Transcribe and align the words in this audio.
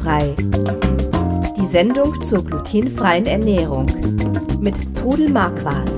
Glutenfrei. 0.00 0.34
Die 1.56 1.66
Sendung 1.66 2.20
zur 2.22 2.44
glutenfreien 2.44 3.26
Ernährung 3.26 3.86
mit 4.60 4.96
Trudel 4.96 5.28
Marquardt. 5.28 5.90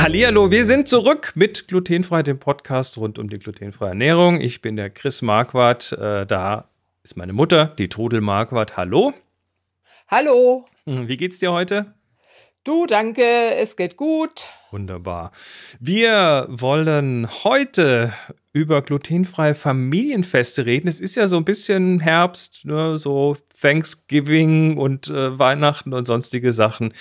Hallihallo, 0.00 0.50
wir 0.50 0.64
sind 0.64 0.88
zurück 0.88 1.32
mit 1.36 1.68
Glutenfrei, 1.68 2.22
dem 2.22 2.38
Podcast 2.38 2.98
rund 2.98 3.18
um 3.18 3.28
die 3.28 3.38
glutenfreie 3.38 3.90
Ernährung. 3.90 4.40
Ich 4.40 4.60
bin 4.60 4.76
der 4.76 4.90
Chris 4.90 5.22
Marquardt. 5.22 5.92
Äh, 5.92 6.26
da 6.26 6.68
ist 7.04 7.16
meine 7.16 7.32
Mutter, 7.32 7.66
die 7.78 7.88
Trudel 7.88 8.20
Marquardt. 8.20 8.76
Hallo. 8.76 9.12
Hallo. 10.08 10.64
Wie 10.84 11.16
geht's 11.16 11.38
dir 11.38 11.52
heute? 11.52 11.94
Du, 12.64 12.86
danke, 12.86 13.22
es 13.56 13.76
geht 13.76 13.96
gut. 13.96 14.46
Wunderbar. 14.70 15.32
Wir 15.80 16.46
wollen 16.50 17.26
heute 17.44 18.12
über 18.52 18.82
glutenfreie 18.82 19.54
Familienfeste 19.54 20.66
reden. 20.66 20.88
Es 20.88 21.00
ist 21.00 21.14
ja 21.14 21.26
so 21.26 21.36
ein 21.36 21.44
bisschen 21.44 22.00
Herbst, 22.00 22.66
ne, 22.66 22.98
so 22.98 23.36
Thanksgiving 23.60 24.76
und 24.76 25.08
äh, 25.08 25.38
Weihnachten 25.38 25.94
und 25.94 26.06
sonstige 26.06 26.52
Sachen. 26.52 26.92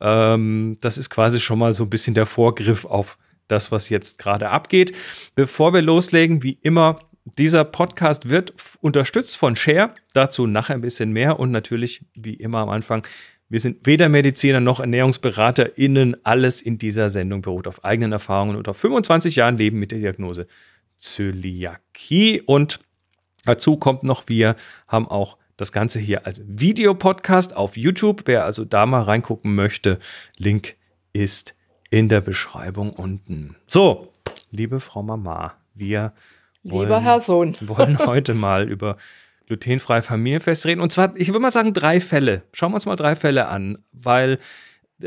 Ähm, 0.00 0.78
das 0.80 0.98
ist 0.98 1.10
quasi 1.10 1.38
schon 1.38 1.60
mal 1.60 1.74
so 1.74 1.84
ein 1.84 1.90
bisschen 1.90 2.14
der 2.14 2.26
Vorgriff 2.26 2.84
auf 2.84 3.18
das, 3.46 3.70
was 3.70 3.88
jetzt 3.88 4.18
gerade 4.18 4.50
abgeht. 4.50 4.92
Bevor 5.36 5.72
wir 5.72 5.82
loslegen, 5.82 6.42
wie 6.42 6.58
immer, 6.62 6.98
dieser 7.24 7.64
Podcast 7.64 8.28
wird 8.28 8.52
unterstützt 8.80 9.36
von 9.36 9.54
Share. 9.54 9.94
Dazu 10.12 10.46
nachher 10.46 10.74
ein 10.74 10.80
bisschen 10.80 11.12
mehr 11.12 11.38
und 11.38 11.52
natürlich, 11.52 12.04
wie 12.14 12.34
immer 12.34 12.58
am 12.58 12.68
Anfang, 12.68 13.06
wir 13.52 13.60
sind 13.60 13.86
weder 13.86 14.08
Mediziner 14.08 14.60
noch 14.60 14.80
ErnährungsberaterInnen. 14.80 16.16
Alles 16.24 16.62
in 16.62 16.78
dieser 16.78 17.10
Sendung 17.10 17.42
beruht 17.42 17.68
auf 17.68 17.84
eigenen 17.84 18.12
Erfahrungen 18.12 18.56
und 18.56 18.66
auf 18.66 18.78
25 18.78 19.36
Jahren 19.36 19.58
Leben 19.58 19.78
mit 19.78 19.92
der 19.92 19.98
Diagnose 19.98 20.46
Zöliakie. 20.96 22.40
Und 22.40 22.80
dazu 23.44 23.76
kommt 23.76 24.04
noch, 24.04 24.22
wir 24.26 24.56
haben 24.88 25.06
auch 25.06 25.36
das 25.58 25.70
Ganze 25.70 25.98
hier 25.98 26.26
als 26.26 26.42
Videopodcast 26.46 27.54
auf 27.54 27.76
YouTube. 27.76 28.22
Wer 28.24 28.46
also 28.46 28.64
da 28.64 28.86
mal 28.86 29.02
reingucken 29.02 29.54
möchte, 29.54 29.98
Link 30.38 30.76
ist 31.12 31.54
in 31.90 32.08
der 32.08 32.22
Beschreibung 32.22 32.94
unten. 32.94 33.56
So, 33.66 34.14
liebe 34.50 34.80
Frau 34.80 35.02
Mama, 35.02 35.52
wir 35.74 36.14
wollen, 36.62 36.88
Lieber 36.88 37.02
Herr 37.02 37.20
Sohn. 37.20 37.54
wollen 37.60 37.98
heute 38.06 38.32
mal 38.32 38.66
über 38.66 38.96
glutenfreie 39.52 40.02
Familienfest 40.02 40.64
reden. 40.64 40.80
Und 40.80 40.92
zwar, 40.92 41.14
ich 41.16 41.28
würde 41.28 41.40
mal 41.40 41.52
sagen, 41.52 41.74
drei 41.74 42.00
Fälle. 42.00 42.42
Schauen 42.52 42.72
wir 42.72 42.76
uns 42.76 42.86
mal 42.86 42.96
drei 42.96 43.14
Fälle 43.14 43.48
an, 43.48 43.78
weil 43.92 44.38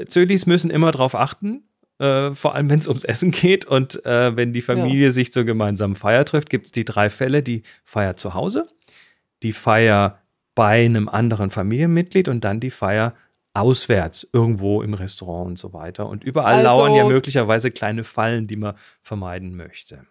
Zölis 0.08 0.46
müssen 0.46 0.70
immer 0.70 0.92
darauf 0.92 1.16
achten, 1.16 1.64
äh, 2.00 2.32
vor 2.32 2.54
allem 2.54 2.70
wenn 2.70 2.80
es 2.80 2.88
ums 2.88 3.04
Essen 3.04 3.32
geht. 3.32 3.66
Und 3.66 4.06
äh, 4.06 4.38
wenn 4.38 4.54
die 4.54 4.62
Familie 4.62 5.12
sich 5.12 5.34
zur 5.34 5.46
gemeinsamen 5.46 5.96
Feier 5.96 6.26
trifft, 6.26 6.50
gibt 6.50 6.68
es 6.68 6.72
die 6.72 6.86
drei 6.86 7.10
Fälle. 7.10 7.42
Die 7.42 7.64
Feier 7.84 8.18
zu 8.18 8.36
Hause, 8.36 8.68
die 9.42 9.52
Feier 9.52 10.20
bei 10.54 10.86
einem 10.86 11.10
anderen 11.10 11.50
Familienmitglied 11.50 12.28
und 12.30 12.44
dann 12.44 12.60
die 12.60 12.72
Feier 12.72 13.14
auswärts, 13.56 14.28
irgendwo 14.34 14.82
im 14.82 14.94
Restaurant 14.94 15.48
und 15.48 15.60
so 15.60 15.74
weiter. 15.74 16.08
Und 16.08 16.24
überall 16.24 16.56
Also- 16.56 16.68
lauern 16.68 16.94
ja 16.94 17.06
möglicherweise 17.06 17.72
kleine 17.72 18.04
Fallen, 18.04 18.48
die 18.48 18.56
man 18.58 18.76
vermeiden 19.02 19.56
möchte. 19.56 20.06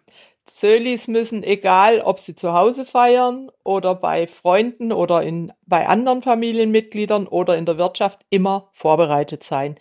Zölis 0.47 1.07
müssen, 1.07 1.41
egal 1.43 2.01
ob 2.01 2.19
sie 2.19 2.35
zu 2.35 2.53
Hause 2.53 2.85
feiern 2.85 3.49
oder 3.63 3.95
bei 3.95 4.27
Freunden 4.27 4.91
oder 4.91 5.23
in, 5.23 5.51
bei 5.65 5.87
anderen 5.87 6.21
Familienmitgliedern 6.21 7.25
oder 7.25 7.57
in 7.57 7.65
der 7.65 7.79
Wirtschaft, 7.79 8.21
immer 8.29 8.69
vorbereitet 8.71 9.43
sein. 9.43 9.75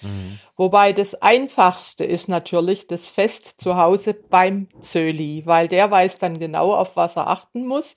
Wobei 0.57 0.95
das 0.95 1.21
Einfachste 1.21 2.05
ist 2.07 2.29
natürlich 2.29 2.87
das 2.87 3.11
Fest 3.11 3.61
zu 3.61 3.77
Hause 3.77 4.15
beim 4.15 4.69
Zöli, 4.81 5.43
weil 5.45 5.69
der 5.69 5.91
weiß 5.91 6.17
dann 6.17 6.39
genau, 6.39 6.73
auf 6.73 6.97
was 6.97 7.17
er 7.17 7.29
achten 7.29 7.67
muss 7.67 7.97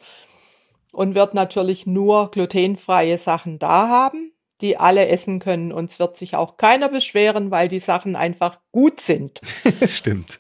und 0.92 1.16
wird 1.16 1.34
natürlich 1.34 1.88
nur 1.88 2.32
glutenfreie 2.32 3.18
Sachen 3.18 3.60
da 3.60 3.88
haben, 3.88 4.34
die 4.62 4.78
alle 4.78 5.08
essen 5.08 5.40
können. 5.40 5.72
Und 5.72 5.92
es 5.92 6.00
wird 6.00 6.18
sich 6.18 6.36
auch 6.36 6.58
keiner 6.58 6.90
beschweren, 6.90 7.52
weil 7.52 7.68
die 7.68 7.80
Sachen 7.80 8.16
einfach 8.16 8.60
gut 8.72 9.00
sind. 9.00 9.42
Stimmt. 9.84 10.40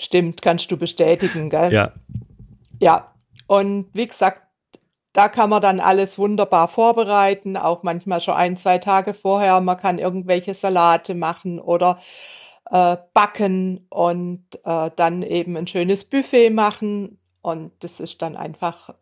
Stimmt, 0.00 0.42
kannst 0.42 0.70
du 0.70 0.76
bestätigen, 0.76 1.50
gell? 1.50 1.72
Ja. 1.72 1.92
Ja, 2.80 3.14
und 3.46 3.88
wie 3.92 4.06
gesagt, 4.06 4.42
da 5.12 5.28
kann 5.28 5.48
man 5.48 5.62
dann 5.62 5.78
alles 5.78 6.18
wunderbar 6.18 6.66
vorbereiten, 6.66 7.56
auch 7.56 7.84
manchmal 7.84 8.20
schon 8.20 8.34
ein, 8.34 8.56
zwei 8.56 8.78
Tage 8.78 9.14
vorher. 9.14 9.60
Man 9.60 9.76
kann 9.76 9.98
irgendwelche 9.98 10.54
Salate 10.54 11.14
machen 11.14 11.60
oder 11.60 11.98
äh, 12.70 12.96
backen 13.12 13.86
und 13.90 14.44
äh, 14.64 14.90
dann 14.96 15.22
eben 15.22 15.56
ein 15.56 15.68
schönes 15.68 16.04
Buffet 16.04 16.50
machen. 16.50 17.20
Und 17.42 17.72
das 17.80 18.00
ist 18.00 18.22
dann 18.22 18.36
einfach 18.36 18.94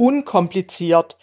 unkompliziert. 0.00 1.18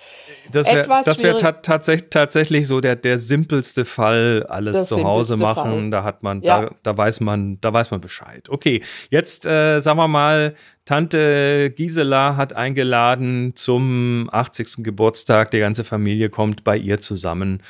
Das 0.52 0.68
wäre 0.68 0.88
wär 0.88 1.38
ta 1.40 1.52
tatsächlich, 1.54 2.10
tatsächlich 2.12 2.68
so 2.68 2.80
der, 2.80 2.96
der 2.96 3.18
simpelste 3.18 3.86
Fall, 3.86 4.46
alles 4.48 4.86
zu 4.86 5.04
Hause 5.04 5.36
machen. 5.36 5.72
Fall. 5.72 5.90
Da 5.90 6.04
hat 6.04 6.22
man, 6.22 6.44
Ja. 6.44 6.62
da, 6.62 6.72
da 6.84 6.98
weiß 6.98 7.22
man, 7.22 7.60
da 7.60 7.74
weiß 7.74 7.90
man 7.90 8.02
Bescheid. 8.02 8.48
Okay, 8.50 8.84
jetzt 9.10 9.48
äh, 9.48 9.80
sagen 9.80 9.98
wir 9.98 10.08
mal, 10.08 10.54
Tante 10.86 11.72
Gisela 11.76 12.38
hat 12.38 12.56
eingeladen 12.56 13.56
zum 13.56 14.30
80. 14.32 14.84
Geburtstag. 14.84 15.50
Die 15.52 15.60
ganze 15.60 15.84
Familie 15.84 16.30
kommt 16.30 16.64
bei 16.64 16.78
ihr 16.78 17.02
zusammen. 17.02 17.64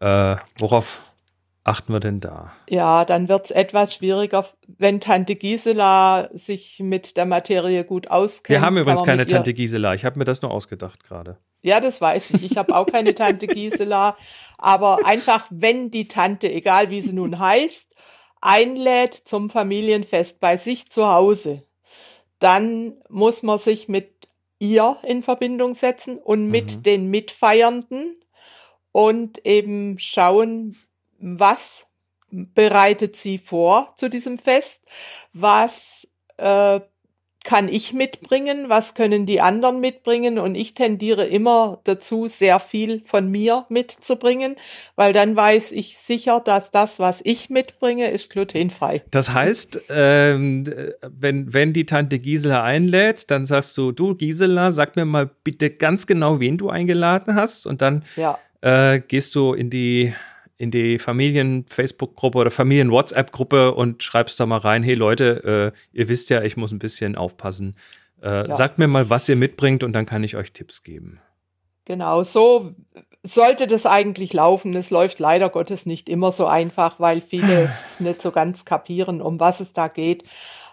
Äh, 0.00 0.36
worauf 0.58 1.00
achten 1.68 1.92
wir 1.92 2.00
denn 2.00 2.18
da? 2.20 2.52
Ja, 2.68 3.04
dann 3.04 3.28
wird 3.28 3.46
es 3.46 3.50
etwas 3.52 3.94
schwieriger, 3.94 4.44
wenn 4.66 5.00
Tante 5.00 5.36
Gisela 5.36 6.28
sich 6.32 6.80
mit 6.80 7.16
der 7.16 7.26
Materie 7.26 7.84
gut 7.84 8.08
auskennt. 8.08 8.48
Wir 8.48 8.60
haben 8.66 8.76
übrigens 8.76 9.04
keine 9.04 9.26
Tante 9.26 9.54
Gisela. 9.54 9.94
Ich 9.94 10.04
habe 10.04 10.18
mir 10.18 10.24
das 10.24 10.42
nur 10.42 10.50
ausgedacht 10.50 11.04
gerade. 11.04 11.36
Ja, 11.62 11.80
das 11.80 12.00
weiß 12.00 12.32
ich. 12.32 12.44
Ich 12.50 12.56
habe 12.56 12.74
auch 12.74 12.86
keine 12.86 13.14
Tante 13.14 13.46
Gisela. 13.48 14.16
Aber 14.56 15.06
einfach, 15.06 15.46
wenn 15.50 15.90
die 15.90 16.08
Tante, 16.08 16.50
egal 16.50 16.90
wie 16.90 17.00
sie 17.00 17.12
nun 17.12 17.38
heißt, 17.38 17.94
einlädt 18.40 19.14
zum 19.14 19.50
Familienfest 19.50 20.40
bei 20.40 20.56
sich 20.56 20.90
zu 20.90 21.06
Hause, 21.06 21.62
dann 22.38 22.94
muss 23.08 23.42
man 23.42 23.58
sich 23.58 23.88
mit 23.88 24.28
ihr 24.60 24.96
in 25.02 25.22
Verbindung 25.22 25.74
setzen 25.74 26.18
und 26.18 26.46
mit 26.48 26.76
Mhm. 26.78 26.82
den 26.82 27.06
Mitfeiernden 27.10 28.16
und 28.92 29.44
eben 29.44 29.98
schauen, 29.98 30.76
was 31.18 31.86
bereitet 32.30 33.16
sie 33.16 33.38
vor 33.38 33.94
zu 33.96 34.08
diesem 34.08 34.38
Fest, 34.38 34.82
was 35.32 36.08
äh, 36.36 36.80
kann 37.44 37.68
ich 37.68 37.94
mitbringen, 37.94 38.68
was 38.68 38.92
können 38.92 39.24
die 39.24 39.40
anderen 39.40 39.80
mitbringen 39.80 40.38
und 40.38 40.54
ich 40.54 40.74
tendiere 40.74 41.24
immer 41.24 41.80
dazu, 41.84 42.26
sehr 42.26 42.60
viel 42.60 43.02
von 43.04 43.30
mir 43.30 43.64
mitzubringen, 43.70 44.56
weil 44.96 45.14
dann 45.14 45.34
weiß 45.34 45.72
ich 45.72 45.96
sicher, 45.96 46.40
dass 46.44 46.70
das, 46.70 46.98
was 46.98 47.22
ich 47.24 47.48
mitbringe, 47.48 48.10
ist 48.10 48.28
glutenfrei. 48.28 49.02
Das 49.10 49.32
heißt, 49.32 49.80
ähm, 49.88 50.64
äh, 50.66 50.92
wenn, 51.08 51.54
wenn 51.54 51.72
die 51.72 51.86
Tante 51.86 52.18
Gisela 52.18 52.62
einlädt, 52.62 53.30
dann 53.30 53.46
sagst 53.46 53.74
du, 53.78 53.92
du 53.92 54.14
Gisela, 54.14 54.72
sag 54.72 54.96
mir 54.96 55.06
mal 55.06 55.30
bitte 55.42 55.70
ganz 55.70 56.06
genau, 56.06 56.40
wen 56.40 56.58
du 56.58 56.68
eingeladen 56.68 57.34
hast. 57.34 57.66
Und 57.66 57.80
dann 57.80 58.04
Ja, 58.16 58.38
äh, 58.60 59.00
gehst 59.00 59.34
du 59.34 59.54
in 59.54 59.70
die, 59.70 60.12
in 60.58 60.70
die 60.72 60.98
Familien-Facebook-Gruppe 60.98 62.38
oder 62.38 62.50
Familien-WhatsApp-Gruppe 62.50 63.74
und 63.74 64.02
schreibst 64.02 64.38
da 64.40 64.46
mal 64.46 64.58
rein, 64.58 64.82
hey 64.82 64.94
Leute, 64.94 65.72
äh, 65.74 65.96
ihr 65.96 66.08
wisst 66.08 66.30
ja, 66.30 66.42
ich 66.42 66.56
muss 66.56 66.72
ein 66.72 66.80
bisschen 66.80 67.16
aufpassen. 67.16 67.76
Äh, 68.20 68.48
Ja. 68.48 68.54
Sagt 68.54 68.78
mir 68.78 68.88
mal, 68.88 69.08
was 69.08 69.28
ihr 69.28 69.36
mitbringt 69.36 69.84
und 69.84 69.92
dann 69.92 70.04
kann 70.04 70.24
ich 70.24 70.36
euch 70.36 70.52
Tipps 70.52 70.82
geben. 70.82 71.20
genau. 71.84 72.22
So 72.22 72.72
sollte 73.22 73.66
das 73.66 73.86
eigentlich 73.86 74.32
laufen. 74.32 74.74
Es 74.74 74.90
läuft 74.90 75.18
leider 75.20 75.48
Gottes 75.48 75.86
nicht 75.86 76.08
immer 76.08 76.32
so 76.32 76.46
einfach, 76.46 76.98
weil 77.00 77.20
viele 77.20 77.62
es 77.64 78.00
nicht 78.00 78.20
so 78.20 78.30
ganz 78.32 78.64
kapieren, 78.64 79.22
um 79.22 79.38
was 79.40 79.60
es 79.60 79.72
da 79.72 79.88
geht. 79.88 80.24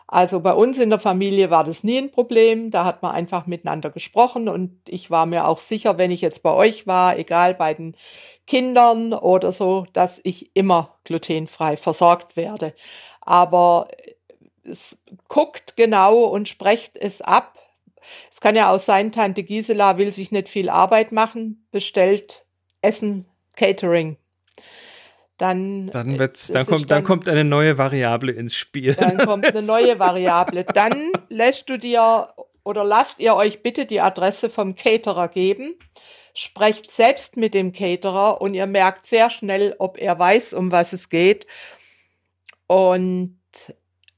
Also 0.08 0.40
bei 0.40 0.54
uns 0.54 0.80
in 0.80 0.90
der 0.92 1.00
Familie 1.00 1.50
war 1.50 1.64
das 1.64 1.84
nie 1.84 1.98
ein 1.98 2.12
Problem. 2.12 2.70
Da 2.70 2.86
hat 2.86 3.02
man 3.02 3.12
einfach 3.12 3.48
miteinander 3.48 3.90
gesprochen 3.90 4.48
und 4.50 4.72
ich 4.88 5.10
war 5.10 5.26
mir 5.26 5.48
auch 5.48 5.60
sicher, 5.60 5.98
wenn 5.98 6.12
ich 6.12 6.22
jetzt 6.22 6.44
bei 6.44 6.54
euch 6.54 6.86
war, 6.86 7.18
egal 7.18 7.54
bei 7.56 7.74
den 7.74 7.96
Kindern 8.48 9.14
oder 9.14 9.52
so, 9.52 9.88
dass 9.94 10.22
ich 10.24 10.56
immer 10.56 10.98
glutenfrei 11.04 11.78
versorgt 11.78 12.36
werde. 12.36 12.74
Aber 13.22 13.88
es 14.64 15.02
guckt 15.28 15.76
genau 15.76 16.24
und 16.24 16.48
sprecht 16.48 16.98
es 16.98 17.22
ab. 17.22 17.60
Es 18.30 18.40
kann 18.40 18.56
ja 18.56 18.72
auch 18.72 18.80
sein, 18.80 19.12
Tante 19.12 19.44
Gisela 19.44 19.98
will 19.98 20.14
sich 20.14 20.32
nicht 20.32 20.48
viel 20.50 20.70
Arbeit 20.70 21.12
machen, 21.12 21.66
bestellt 21.72 22.46
Essen, 22.82 23.26
Catering. 23.56 24.18
Dann, 25.38 25.88
Dann, 25.88 26.16
äh, 26.16 26.20
wird's, 26.20 26.48
dann, 26.48 26.66
kommt, 26.66 26.92
dann 26.92 27.04
kommt 27.04 27.28
eine 27.28 27.44
neue 27.44 27.78
Variable 27.78 28.32
ins 28.32 28.56
Spiel. 28.56 28.94
dann 28.94 29.18
kommt 29.18 29.46
eine 29.46 29.62
neue 29.66 30.00
Variable. 30.00 30.64
Dann 30.64 31.12
lässt 31.30 31.70
du 31.70 31.78
dir 31.78 32.30
oder 32.64 32.84
lasst 32.84 33.20
ihr 33.20 33.36
euch 33.36 33.62
bitte 33.62 33.86
die 33.86 34.00
Adresse 34.00 34.50
vom 34.50 34.76
Caterer 34.76 35.28
geben. 35.28 35.76
Sprecht 36.36 36.92
selbst 36.92 37.38
mit 37.38 37.54
dem 37.54 37.72
Caterer 37.72 38.42
und 38.42 38.54
ihr 38.54 38.68
merkt 38.68 39.08
sehr 39.08 39.30
schnell, 39.30 39.76
ob 39.80 39.98
er 39.98 40.20
weiß, 40.20 40.54
um 40.54 40.72
was 40.72 40.94
es 40.94 41.10
geht. 41.10 41.48
Und 42.68 43.40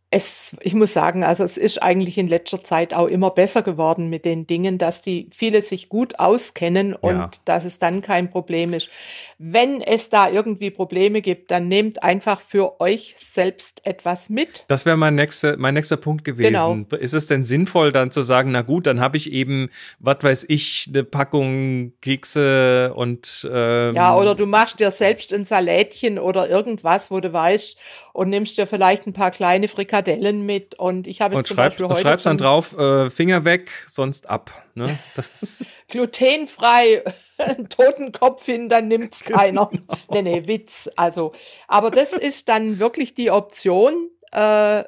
es, 0.09 0.55
ich 0.61 0.73
muss 0.73 0.93
sagen, 0.93 1.25
also 1.25 1.43
es 1.43 1.57
ist 1.57 1.83
eigentlich 1.83 2.17
in 2.17 2.29
letzter 2.29 2.63
Zeit 2.63 2.93
auch 2.93 3.07
immer 3.07 3.29
besser 3.31 3.61
geworden 3.61 4.09
mit 4.09 4.23
den 4.23 4.47
Dingen, 4.47 4.77
dass 4.77 5.01
die 5.01 5.27
viele 5.31 5.61
sich 5.61 5.89
gut 5.89 6.17
auskennen 6.17 6.93
und 6.93 7.11
Ja. 7.17 7.29
dass 7.43 7.65
es 7.65 7.77
dann 7.77 8.01
kein 8.01 8.29
Problem 8.29 8.71
ist. 8.71 8.89
Wenn 9.37 9.81
es 9.81 10.09
da 10.09 10.29
irgendwie 10.29 10.71
Probleme 10.71 11.21
gibt, 11.21 11.51
dann 11.51 11.67
nehmt 11.67 12.03
einfach 12.03 12.39
für 12.39 12.79
euch 12.79 13.15
selbst 13.17 13.85
etwas 13.85 14.29
mit. 14.29 14.63
Das 14.69 14.85
wäre 14.85 14.95
mein 14.95 15.15
nächster, 15.15 15.57
mein 15.57 15.73
nächster 15.73 15.97
Punkt 15.97 16.23
gewesen. 16.23 16.87
Genau. 16.87 16.97
Ist 16.97 17.13
es 17.13 17.27
denn 17.27 17.43
sinnvoll, 17.43 17.91
dann 17.91 18.09
zu 18.09 18.23
sagen, 18.23 18.51
na 18.51 18.61
gut, 18.61 18.87
dann 18.87 19.01
habe 19.01 19.17
ich 19.17 19.33
eben, 19.33 19.69
was 19.99 20.17
weiß 20.21 20.45
ich, 20.47 20.87
eine 20.87 21.03
Packung 21.03 21.91
Kekse 22.01 22.93
und 22.95 23.47
ähm, 23.51 23.93
Ja, 23.93 24.15
oder 24.15 24.35
du 24.35 24.45
machst 24.45 24.79
dir 24.79 24.91
selbst 24.91 25.33
ein 25.33 25.43
Salätchen 25.43 26.17
oder 26.17 26.49
irgendwas, 26.49 27.11
wo 27.11 27.19
du 27.19 27.33
weißt, 27.33 27.77
und 28.17 28.29
nimmst 28.29 28.57
dir 28.57 28.65
vielleicht 28.65 29.05
ein 29.05 29.13
paar 29.13 29.29
kleine 29.29 29.67
Frikadellen 29.97 30.45
mit. 30.45 30.75
Und 30.75 31.07
ich 31.07 31.21
habe 31.21 31.35
jetzt 31.35 31.39
und, 31.39 31.47
zum 31.47 31.55
schreib, 31.57 31.71
Beispiel 31.71 31.85
und 31.85 31.91
heute 31.91 32.01
schreibst 32.01 32.25
dann 32.25 32.37
drauf, 32.37 32.77
äh, 32.77 33.09
Finger 33.09 33.45
weg, 33.45 33.71
sonst 33.87 34.29
ab. 34.29 34.51
Ne? 34.75 34.97
Glutenfrei 35.87 37.03
einen 37.37 37.69
toten 37.69 38.11
Kopf 38.11 38.45
hin, 38.45 38.69
dann 38.69 38.87
nimmt's 38.87 39.23
Genau. 39.23 39.37
keiner. 39.37 39.69
Nee, 40.11 40.21
nee, 40.21 40.47
Witz. 40.47 40.89
Also, 40.95 41.33
aber 41.67 41.91
das 41.91 42.13
ist 42.13 42.49
dann 42.49 42.79
wirklich 42.79 43.13
die 43.13 43.31
Option, 43.31 44.09
äh, 44.31 44.83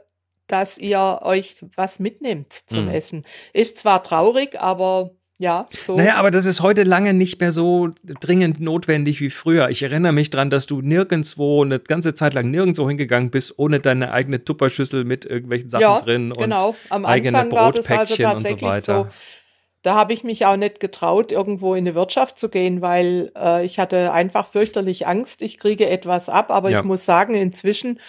dass 0.47 0.77
ihr 0.79 1.19
euch 1.21 1.63
was 1.75 1.99
mitnehmt 1.99 2.53
zum 2.53 2.85
Mhm. 2.85 2.91
Essen. 2.91 3.25
Ist 3.53 3.77
zwar 3.77 4.01
traurig, 4.03 4.59
aber 4.59 5.11
ja, 5.41 5.65
so. 5.85 5.95
Naja, 5.95 6.15
aber 6.15 6.31
das 6.31 6.45
ist 6.45 6.61
heute 6.61 6.83
lange 6.83 7.13
nicht 7.13 7.39
mehr 7.39 7.53
so 7.53 7.89
dringend 8.03 8.59
notwendig 8.59 9.21
wie 9.21 9.29
früher. 9.29 9.69
Ich 9.69 9.81
erinnere 9.81 10.11
mich 10.11 10.29
dran, 10.29 10.49
dass 10.49 10.65
du 10.65 10.81
nirgendwo, 10.81 11.63
eine 11.63 11.79
ganze 11.79 12.13
Zeit 12.13 12.33
lang 12.33 12.51
nirgendwo 12.51 12.89
hingegangen 12.89 13.31
bist, 13.31 13.57
ohne 13.57 13.79
deine 13.79 14.11
eigene 14.11 14.43
Tupperschüssel 14.43 15.05
mit 15.05 15.23
irgendwelchen 15.23 15.69
Sachen 15.69 15.81
ja, 15.81 15.97
drin 15.99 16.33
genau. 16.37 16.69
und 16.69 16.75
Am 16.89 17.05
eigene 17.05 17.39
Anfang 17.39 17.57
also 17.57 17.81
Brotpäckchen 17.81 18.25
und 18.35 18.45
so 18.45 18.61
weiter. 18.61 19.03
so. 19.05 19.07
Da 19.81 19.95
habe 19.95 20.11
ich 20.11 20.25
mich 20.25 20.45
auch 20.45 20.57
nicht 20.57 20.81
getraut, 20.81 21.31
irgendwo 21.31 21.73
in 21.73 21.87
eine 21.87 21.95
Wirtschaft 21.95 22.37
zu 22.37 22.49
gehen, 22.49 22.81
weil 22.81 23.31
äh, 23.37 23.63
ich 23.63 23.79
hatte 23.79 24.11
einfach 24.11 24.45
fürchterlich 24.51 25.07
Angst, 25.07 25.41
ich 25.41 25.57
kriege 25.57 25.89
etwas 25.89 26.27
ab. 26.27 26.51
Aber 26.51 26.69
Ja. 26.69 26.79
ich 26.79 26.85
muss 26.85 27.05
sagen, 27.05 27.33
inzwischen 27.33 28.01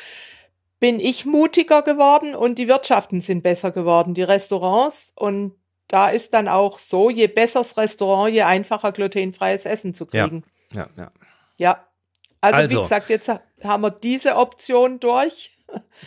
bin 0.80 0.98
ich 0.98 1.26
mutiger 1.26 1.82
geworden 1.82 2.34
und 2.34 2.58
die 2.58 2.66
Wirtschaften 2.66 3.20
sind 3.20 3.44
besser 3.44 3.70
geworden, 3.70 4.14
die 4.14 4.24
Restaurants. 4.24 5.12
Und 5.14 5.59
da 5.90 6.08
ist 6.08 6.32
dann 6.34 6.48
auch 6.48 6.78
so, 6.78 7.10
je 7.10 7.26
besser 7.26 7.60
das 7.60 7.76
Restaurant, 7.76 8.32
je 8.32 8.42
einfacher 8.42 8.92
glutenfreies 8.92 9.66
Essen 9.66 9.92
zu 9.94 10.06
Ja. 10.12 10.26
kriegen. 10.26 10.44
Ja, 10.72 10.86
ja. 10.96 11.10
Ja. 11.56 11.86
Also, 12.40 12.56
Also. 12.56 12.76
wie 12.78 12.82
gesagt, 12.82 13.10
jetzt 13.10 13.28
ha- 13.28 13.40
haben 13.62 13.82
wir 13.82 13.90
diese 13.90 14.36
Option 14.36 14.98
durch. 15.00 15.50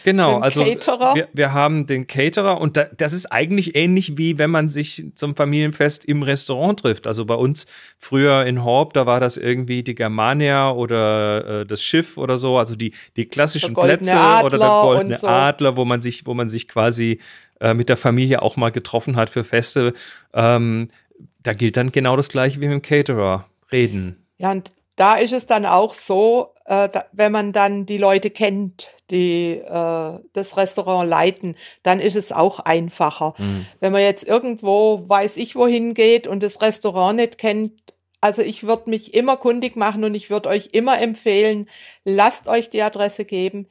Genau, 0.04 0.39
also. 0.39 0.65
Wir, 0.65 1.27
wir 1.33 1.54
haben 1.54 1.86
den 1.86 2.07
Caterer 2.07 2.60
und 2.60 2.75
da, 2.75 2.86
das 2.98 3.13
ist 3.13 3.27
eigentlich 3.27 3.75
ähnlich 3.75 4.18
wie 4.18 4.38
wenn 4.38 4.50
man 4.50 4.68
sich 4.68 5.06
zum 5.15 5.36
Familienfest 5.36 6.04
im 6.06 6.24
Restaurant 6.24 6.80
trifft. 6.80 7.07
Also 7.07 7.25
bei 7.25 7.36
uns 7.36 7.68
früher 7.98 8.45
in 8.45 8.63
Horb, 8.63 8.94
da 8.94 9.06
war 9.06 9.19
das 9.19 9.38
irgendwie 9.38 9.83
die 9.83 9.95
Germania 9.95 10.71
oder 10.71 11.62
äh, 11.62 11.65
das 11.65 11.83
Schiff 11.83 12.18
oder 12.18 12.38
so, 12.38 12.57
also 12.57 12.75
die, 12.75 12.94
die 13.15 13.25
klassischen 13.25 13.74
Plätze 13.74 14.12
oder 14.44 14.57
der 14.57 14.62
Adler 14.62 14.81
goldene 14.81 15.18
so. 15.18 15.27
Adler, 15.27 15.77
wo 15.77 15.86
man 15.86 16.01
sich, 16.01 16.25
wo 16.25 16.33
man 16.33 16.50
sich 16.50 16.68
quasi 16.68 17.19
äh, 17.62 17.74
mit 17.74 17.88
der 17.88 17.98
Familie 17.98 18.42
auch 18.42 18.57
mal 18.57 18.71
getroffen 18.71 19.16
hat 19.16 19.30
für 19.30 19.44
Feste. 19.44 19.94
Ähm, 20.33 20.89
da 21.44 21.54
gilt 21.54 21.77
dann 21.77 21.92
genau 21.92 22.18
das 22.18 22.30
gleiche 22.30 22.59
wie 22.59 22.68
mit 22.68 22.74
dem 22.74 22.81
Caterer. 22.81 23.45
Reden. 23.71 24.24
Ja, 24.38 24.51
und 24.51 24.71
da 24.95 25.16
ist 25.16 25.33
es 25.33 25.45
dann 25.45 25.66
auch 25.66 25.94
so, 25.94 26.52
äh, 26.65 26.89
da, 26.89 27.06
wenn 27.12 27.31
man 27.31 27.54
dann 27.54 27.86
die 27.86 27.98
Leute 27.98 28.30
kennt, 28.30 28.89
die 29.12 29.51
äh, 29.57 30.19
das 30.33 30.57
Restaurant 30.57 31.10
leiten, 31.10 31.56
dann 31.83 32.00
ist 32.00 32.15
es 32.15 32.31
auch 32.31 32.60
einfacher. 32.60 33.33
Mhm. 33.38 33.65
Wenn 33.80 33.92
man 33.92 34.01
jetzt 34.01 34.27
irgendwo 34.27 35.07
weiß 35.07 35.38
ich 35.38 35.56
wohin 35.56 35.94
geht 35.94 36.27
und 36.27 36.44
das 36.44 36.62
Restaurant 36.62 37.18
nicht 37.18 37.38
kennt, 37.38 37.74
also 38.21 38.42
ich 38.42 38.63
würde 38.63 38.89
mich 38.89 39.13
immer 39.13 39.36
kundig 39.36 39.75
machen 39.75 40.06
und 40.06 40.15
ich 40.15 40.30
würde 40.30 40.48
euch 40.48 40.69
immer 40.71 41.01
empfehlen, 41.01 41.68
lasst 42.06 42.48
euch 42.48 42.69
die 42.69 42.81
Adresse 42.81 43.25
geben, 43.25 43.68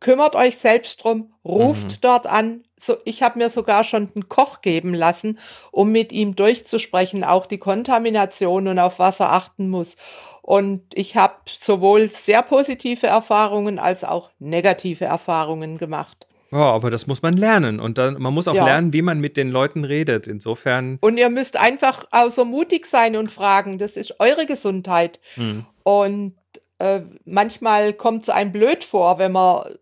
kümmert 0.00 0.34
euch 0.34 0.56
selbst 0.58 1.02
drum, 1.02 1.32
ruft 1.44 1.86
Mhm. 1.92 1.96
dort 2.00 2.26
an. 2.26 2.64
So, 2.76 2.96
ich 3.04 3.22
habe 3.22 3.38
mir 3.38 3.48
sogar 3.50 3.82
schon 3.84 4.08
einen 4.14 4.28
Koch 4.28 4.60
geben 4.60 4.94
lassen, 4.94 5.38
um 5.72 5.90
mit 5.90 6.12
ihm 6.12 6.36
durchzusprechen, 6.36 7.24
auch 7.24 7.46
die 7.46 7.58
Kontamination 7.58 8.68
und 8.68 8.78
auf 8.78 8.98
was 8.98 9.20
er 9.20 9.32
achten 9.32 9.68
muss. 9.68 9.96
Und 10.42 10.82
ich 10.94 11.16
habe 11.16 11.34
sowohl 11.52 12.08
sehr 12.08 12.42
positive 12.42 13.06
Erfahrungen 13.06 13.78
als 13.78 14.04
auch 14.04 14.30
negative 14.38 15.04
Erfahrungen 15.04 15.76
gemacht. 15.78 16.26
Ja, 16.50 16.70
aber 16.70 16.90
das 16.90 17.06
muss 17.06 17.20
man 17.20 17.36
lernen 17.36 17.78
und 17.78 17.98
dann 17.98 18.14
man 18.22 18.32
muss 18.32 18.48
auch 18.48 18.54
Ja. 18.54 18.64
lernen, 18.64 18.94
wie 18.94 19.02
man 19.02 19.20
mit 19.20 19.36
den 19.36 19.50
Leuten 19.50 19.84
redet. 19.84 20.26
Insofern 20.26 20.96
Und 21.02 21.18
ihr 21.18 21.28
müsst 21.28 21.58
einfach 21.58 22.06
auch 22.10 22.30
so 22.30 22.46
mutig 22.46 22.86
sein 22.86 23.16
und 23.16 23.30
fragen, 23.30 23.76
das 23.76 23.98
ist 23.98 24.18
eure 24.20 24.46
Gesundheit. 24.46 25.20
hm. 25.34 25.66
Und 25.82 26.34
äh, 26.78 27.00
manchmal 27.24 27.92
kommt 27.92 28.22
es 28.22 28.28
einem 28.28 28.52
blöd 28.52 28.84
vor, 28.84 29.18
wenn 29.18 29.32
man 29.32 29.78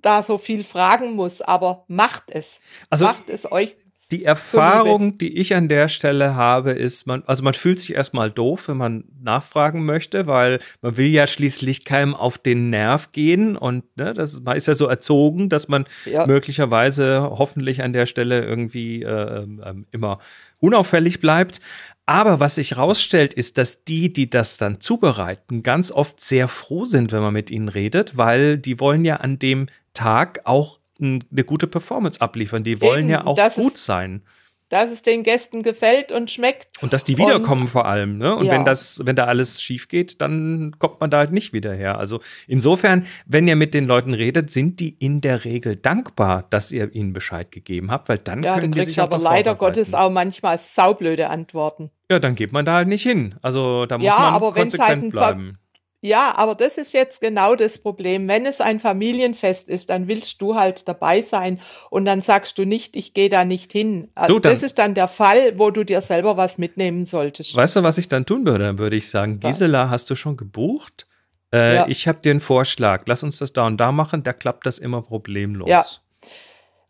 da 0.00 0.22
so 0.22 0.38
viel 0.38 0.64
fragen 0.64 1.12
muss, 1.14 1.42
aber 1.42 1.84
macht 1.88 2.30
es. 2.30 2.60
Also 2.90 3.06
macht 3.06 3.28
es 3.28 3.50
euch. 3.50 3.76
Die 4.10 4.24
Erfahrung, 4.24 5.18
die 5.18 5.36
ich 5.36 5.54
an 5.54 5.68
der 5.68 5.88
Stelle 5.88 6.34
habe, 6.34 6.72
ist, 6.72 7.06
man, 7.06 7.22
also 7.26 7.42
man 7.42 7.52
fühlt 7.52 7.78
sich 7.78 7.94
erstmal 7.94 8.30
doof, 8.30 8.68
wenn 8.68 8.78
man 8.78 9.04
nachfragen 9.22 9.84
möchte, 9.84 10.26
weil 10.26 10.60
man 10.80 10.96
will 10.96 11.08
ja 11.08 11.26
schließlich 11.26 11.84
keinem 11.84 12.14
auf 12.14 12.38
den 12.38 12.70
Nerv 12.70 13.12
gehen 13.12 13.54
und 13.54 13.84
ne, 13.98 14.14
das, 14.14 14.40
man 14.40 14.56
ist 14.56 14.66
ja 14.66 14.74
so 14.74 14.86
erzogen, 14.86 15.50
dass 15.50 15.68
man 15.68 15.84
Ja. 16.06 16.26
möglicherweise 16.26 17.20
hoffentlich 17.22 17.82
an 17.82 17.92
der 17.92 18.06
Stelle 18.06 18.42
irgendwie 18.44 19.02
äh, 19.02 19.42
ähm, 19.42 19.86
immer 19.90 20.20
unauffällig 20.60 21.20
bleibt. 21.20 21.60
Aber 22.06 22.40
was 22.40 22.54
sich 22.54 22.78
rausstellt, 22.78 23.34
ist, 23.34 23.58
dass 23.58 23.84
die, 23.84 24.10
die 24.10 24.30
das 24.30 24.56
dann 24.56 24.80
zubereiten, 24.80 25.62
ganz 25.62 25.92
oft 25.92 26.20
sehr 26.20 26.48
froh 26.48 26.86
sind, 26.86 27.12
wenn 27.12 27.20
man 27.20 27.34
mit 27.34 27.50
ihnen 27.50 27.68
redet, 27.68 28.16
weil 28.16 28.56
die 28.56 28.80
wollen 28.80 29.04
ja 29.04 29.16
an 29.16 29.38
dem 29.38 29.66
Tag 29.92 30.40
auch 30.44 30.77
eine 31.00 31.44
gute 31.44 31.66
Performance 31.66 32.20
abliefern. 32.20 32.64
Die 32.64 32.80
wollen 32.80 33.00
Eben, 33.04 33.10
ja 33.10 33.26
auch 33.26 33.36
gut 33.54 33.74
ist- 33.74 33.84
sein. 33.86 34.22
Dass 34.70 34.90
es 34.90 35.00
den 35.00 35.22
Gästen 35.22 35.62
gefällt 35.62 36.12
und 36.12 36.30
schmeckt. 36.30 36.82
Und 36.82 36.92
dass 36.92 37.02
die 37.02 37.14
Und- 37.14 37.20
wiederkommen 37.22 37.68
vor 37.68 37.86
allem, 37.86 38.18
ne? 38.18 38.36
Und 38.36 38.44
Ja. 38.46 38.52
wenn 38.52 38.66
das, 38.66 39.00
wenn 39.06 39.16
da 39.16 39.24
alles 39.24 39.62
schief 39.62 39.88
geht, 39.88 40.20
dann 40.20 40.76
kommt 40.78 41.00
man 41.00 41.10
da 41.10 41.16
halt 41.16 41.32
nicht 41.32 41.54
wieder 41.54 41.72
her. 41.72 41.96
Also 41.96 42.20
insofern, 42.46 43.06
wenn 43.24 43.48
ihr 43.48 43.56
mit 43.56 43.72
den 43.72 43.86
Leuten 43.86 44.12
redet, 44.12 44.50
sind 44.50 44.78
die 44.80 44.90
in 44.90 45.22
der 45.22 45.46
Regel 45.46 45.74
dankbar, 45.76 46.44
dass 46.50 46.70
ihr 46.70 46.94
ihnen 46.94 47.14
Bescheid 47.14 47.50
gegeben 47.50 47.90
habt, 47.90 48.10
weil 48.10 48.18
dann 48.18 48.42
Ja, 48.42 48.60
können 48.60 48.72
die 48.72 48.84
sich 48.84 49.00
aber 49.00 49.16
leider. 49.16 49.54
Gottes 49.54 49.94
auch 49.94 50.10
manchmal 50.10 50.58
saublöde 50.58 51.30
Antworten. 51.30 51.90
Ja, 52.10 52.18
dann 52.18 52.34
geht 52.34 52.52
man 52.52 52.66
da 52.66 52.74
halt 52.74 52.88
nicht 52.88 53.04
hin. 53.04 53.36
Also 53.40 53.86
da 53.86 53.96
muss 53.96 54.04
Ja, 54.06 54.18
man 54.18 54.34
aber 54.34 54.54
wenn's 54.54 54.74
konsequent 54.76 55.02
halt 55.04 55.12
bleiben. 55.12 55.58
Ja, 56.00 56.36
aber 56.36 56.54
das 56.54 56.78
ist 56.78 56.92
jetzt 56.92 57.20
genau 57.20 57.56
das 57.56 57.78
Problem. 57.78 58.28
Wenn 58.28 58.46
es 58.46 58.60
ein 58.60 58.78
Familienfest 58.78 59.68
ist, 59.68 59.90
dann 59.90 60.06
willst 60.06 60.40
du 60.40 60.54
halt 60.54 60.86
dabei 60.86 61.22
sein 61.22 61.60
und 61.90 62.04
dann 62.04 62.22
sagst 62.22 62.56
du 62.56 62.64
nicht, 62.64 62.94
ich 62.94 63.14
gehe 63.14 63.28
da 63.28 63.44
nicht 63.44 63.72
hin. 63.72 64.08
Also 64.14 64.38
das 64.38 64.62
ist 64.62 64.78
dann 64.78 64.94
der 64.94 65.08
Fall, 65.08 65.58
wo 65.58 65.70
du 65.70 65.82
dir 65.82 66.00
selber 66.00 66.36
was 66.36 66.56
mitnehmen 66.56 67.04
solltest. 67.04 67.56
Weißt 67.56 67.74
du, 67.74 67.82
was 67.82 67.98
ich 67.98 68.08
dann 68.08 68.24
tun 68.26 68.46
würde? 68.46 68.64
Dann 68.64 68.78
würde 68.78 68.94
ich 68.94 69.10
sagen. 69.10 69.40
Gisela, 69.40 69.90
hast 69.90 70.08
du 70.10 70.14
schon 70.14 70.36
gebucht? 70.36 71.08
Äh, 71.52 71.74
Ja. 71.74 71.86
Ich 71.88 72.06
habe 72.06 72.20
dir 72.20 72.30
einen 72.30 72.40
Vorschlag. 72.40 73.02
Lass 73.06 73.24
uns 73.24 73.38
das 73.38 73.52
da 73.52 73.66
und 73.66 73.78
da 73.78 73.90
machen. 73.90 74.22
Da 74.22 74.32
klappt 74.32 74.66
das 74.66 74.78
immer 74.78 75.02
problemlos. 75.02 75.68
Ja. 75.68 75.84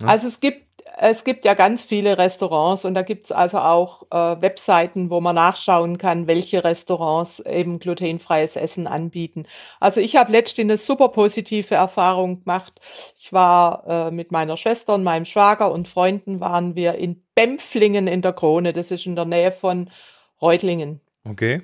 Also 0.05 0.27
es 0.29 0.41
gibt, 0.41 0.68
es 0.97 1.25
gibt 1.25 1.45
ja 1.45 1.55
ganz 1.55 1.85
viele 1.85 2.19
Restaurants 2.19 2.85
und 2.85 2.95
da 2.95 3.03
gibt 3.03 3.27
es 3.27 3.33
also 3.33 3.59
auch 3.59 4.03
äh, 4.11 4.41
Webseiten, 4.41 5.11
wo 5.11 5.21
man 5.21 5.35
nachschauen 5.35 5.99
kann, 5.99 6.27
welche 6.27 6.65
Restaurants 6.65 7.41
eben 7.41 7.79
glutenfreies 7.79 8.57
Essen 8.57 8.87
anbieten. 8.87 9.47
Also 9.81 10.01
ich 10.01 10.17
habe 10.17 10.33
letztens 10.33 10.65
eine 10.65 10.77
super 10.77 11.09
positive 11.09 11.75
Erfahrung 11.75 12.41
gemacht. 12.41 12.81
Ich 13.19 13.33
war 13.33 13.85
äh, 13.87 14.11
mit 14.11 14.33
meiner 14.33 14.57
Schwester 14.57 14.95
und 14.95 15.05
meinem 15.05 15.25
Schwager 15.25 15.71
und 15.73 15.89
Freunden 15.89 16.41
waren 16.41 16.75
wir 16.75 16.95
in 16.95 17.23
Bempflingen 17.35 18.07
in 18.07 18.23
der 18.23 18.33
Krone. 18.33 18.73
Das 18.73 18.91
ist 18.91 19.07
in 19.07 19.17
der 19.17 19.25
Nähe 19.25 19.53
von 19.53 19.91
Reutlingen. 20.41 21.01
Okay. 21.25 21.63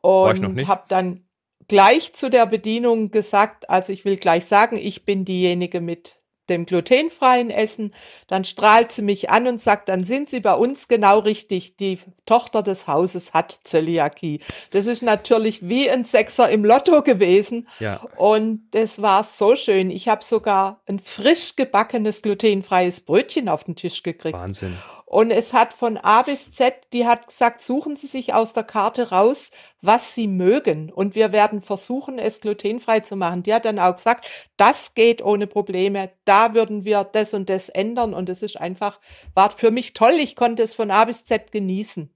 Und 0.00 0.36
ich 0.36 0.40
noch 0.40 0.50
nicht. 0.50 0.68
habe 0.68 0.84
dann 0.88 1.24
gleich 1.68 2.12
zu 2.14 2.30
der 2.30 2.46
Bedienung 2.46 3.10
gesagt, 3.10 3.68
also 3.68 3.92
ich 3.92 4.04
will 4.04 4.16
gleich 4.16 4.46
sagen, 4.46 4.76
ich 4.76 5.04
bin 5.04 5.24
diejenige 5.24 5.80
mit 5.80 6.21
dem 6.52 6.66
glutenfreien 6.66 7.50
Essen. 7.50 7.92
Dann 8.28 8.44
strahlt 8.44 8.92
sie 8.92 9.02
mich 9.02 9.30
an 9.30 9.46
und 9.46 9.60
sagt, 9.60 9.88
dann 9.88 10.04
sind 10.04 10.30
Sie 10.30 10.40
bei 10.40 10.54
uns 10.54 10.88
genau 10.88 11.18
richtig. 11.18 11.76
Die 11.76 11.98
Tochter 12.26 12.62
des 12.62 12.86
Hauses 12.86 13.34
hat 13.34 13.58
Zöliakie. 13.64 14.40
Das 14.70 14.86
ist 14.86 15.02
natürlich 15.02 15.68
wie 15.68 15.90
ein 15.90 16.04
Sechser 16.04 16.48
im 16.50 16.64
Lotto 16.64 17.02
gewesen. 17.02 17.68
Ja. 17.80 18.00
Und 18.16 18.68
das 18.72 19.02
war 19.02 19.24
so 19.24 19.56
schön. 19.56 19.90
Ich 19.90 20.08
habe 20.08 20.22
sogar 20.24 20.80
ein 20.86 20.98
frisch 20.98 21.56
gebackenes 21.56 22.22
glutenfreies 22.22 23.00
Brötchen 23.00 23.48
auf 23.48 23.64
den 23.64 23.76
Tisch 23.76 24.02
gekriegt. 24.02 24.38
Wahnsinn. 24.38 24.76
Und 25.12 25.30
es 25.30 25.52
hat 25.52 25.74
von 25.74 25.98
A 25.98 26.22
bis 26.22 26.52
Z, 26.52 26.72
die 26.94 27.06
hat 27.06 27.26
gesagt, 27.26 27.60
suchen 27.60 27.96
Sie 27.96 28.06
sich 28.06 28.32
aus 28.32 28.54
der 28.54 28.62
Karte 28.62 29.10
raus, 29.10 29.50
was 29.82 30.14
Sie 30.14 30.26
mögen. 30.26 30.90
Und 30.90 31.14
wir 31.14 31.32
werden 31.32 31.60
versuchen, 31.60 32.18
es 32.18 32.40
glutenfrei 32.40 33.00
zu 33.00 33.14
machen. 33.14 33.42
Die 33.42 33.52
hat 33.52 33.66
dann 33.66 33.78
auch 33.78 33.94
gesagt, 33.94 34.24
das 34.56 34.94
geht 34.94 35.20
ohne 35.20 35.46
Probleme. 35.46 36.12
Da 36.24 36.54
würden 36.54 36.86
wir 36.86 37.04
das 37.04 37.34
und 37.34 37.50
das 37.50 37.68
ändern. 37.68 38.14
Und 38.14 38.30
es 38.30 38.40
ist 38.40 38.58
einfach, 38.58 39.00
war 39.34 39.50
für 39.50 39.70
mich 39.70 39.92
toll. 39.92 40.14
Ich 40.14 40.34
konnte 40.34 40.62
es 40.62 40.74
von 40.74 40.90
A 40.90 41.04
bis 41.04 41.26
Z 41.26 41.52
genießen. 41.52 42.08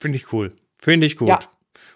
Finde 0.00 0.16
ich 0.16 0.32
cool. 0.32 0.56
Finde 0.80 1.06
ich 1.06 1.18
gut. 1.18 1.28
Ja. 1.28 1.40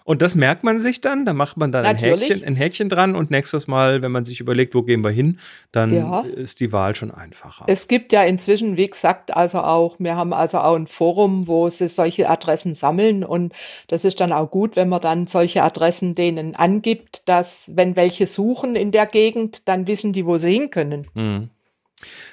Und 0.09 0.23
das 0.23 0.33
merkt 0.33 0.63
man 0.63 0.79
sich 0.79 1.01
dann, 1.01 1.23
da 1.23 1.33
macht 1.33 1.57
man 1.57 1.71
dann 1.71 1.85
ein 1.85 1.95
Häkchen, 1.95 2.43
ein 2.43 2.55
Häkchen 2.55 2.89
dran 2.89 3.15
und 3.15 3.29
nächstes 3.29 3.67
Mal, 3.67 4.01
wenn 4.01 4.11
man 4.11 4.25
sich 4.25 4.39
überlegt, 4.39 4.73
wo 4.73 4.81
gehen 4.81 5.03
wir 5.03 5.11
hin, 5.11 5.37
dann 5.71 5.93
ja. 5.93 6.21
ist 6.21 6.61
die 6.61 6.73
Wahl 6.73 6.95
schon 6.95 7.11
einfacher. 7.11 7.65
Es 7.67 7.87
gibt 7.87 8.11
ja 8.11 8.23
inzwischen, 8.23 8.75
wie 8.75 8.87
gesagt, 8.87 9.37
also 9.37 9.59
auch, 9.59 9.97
wir 9.99 10.15
haben 10.15 10.33
also 10.33 10.57
auch 10.61 10.73
ein 10.73 10.87
Forum, 10.87 11.45
wo 11.45 11.69
sie 11.69 11.87
solche 11.87 12.27
Adressen 12.27 12.73
sammeln 12.73 13.23
und 13.23 13.53
das 13.87 14.03
ist 14.03 14.19
dann 14.19 14.31
auch 14.31 14.49
gut, 14.49 14.75
wenn 14.75 14.89
man 14.89 14.99
dann 14.99 15.27
solche 15.27 15.61
Adressen 15.61 16.15
denen 16.15 16.55
angibt, 16.55 17.21
dass 17.25 17.69
wenn 17.75 17.95
welche 17.95 18.25
suchen 18.25 18.75
in 18.75 18.89
der 18.89 19.05
Gegend, 19.05 19.67
dann 19.67 19.85
wissen 19.85 20.11
die, 20.11 20.25
wo 20.25 20.39
sie 20.39 20.53
hin 20.53 20.71
können. 20.71 21.05
Mhm. 21.13 21.49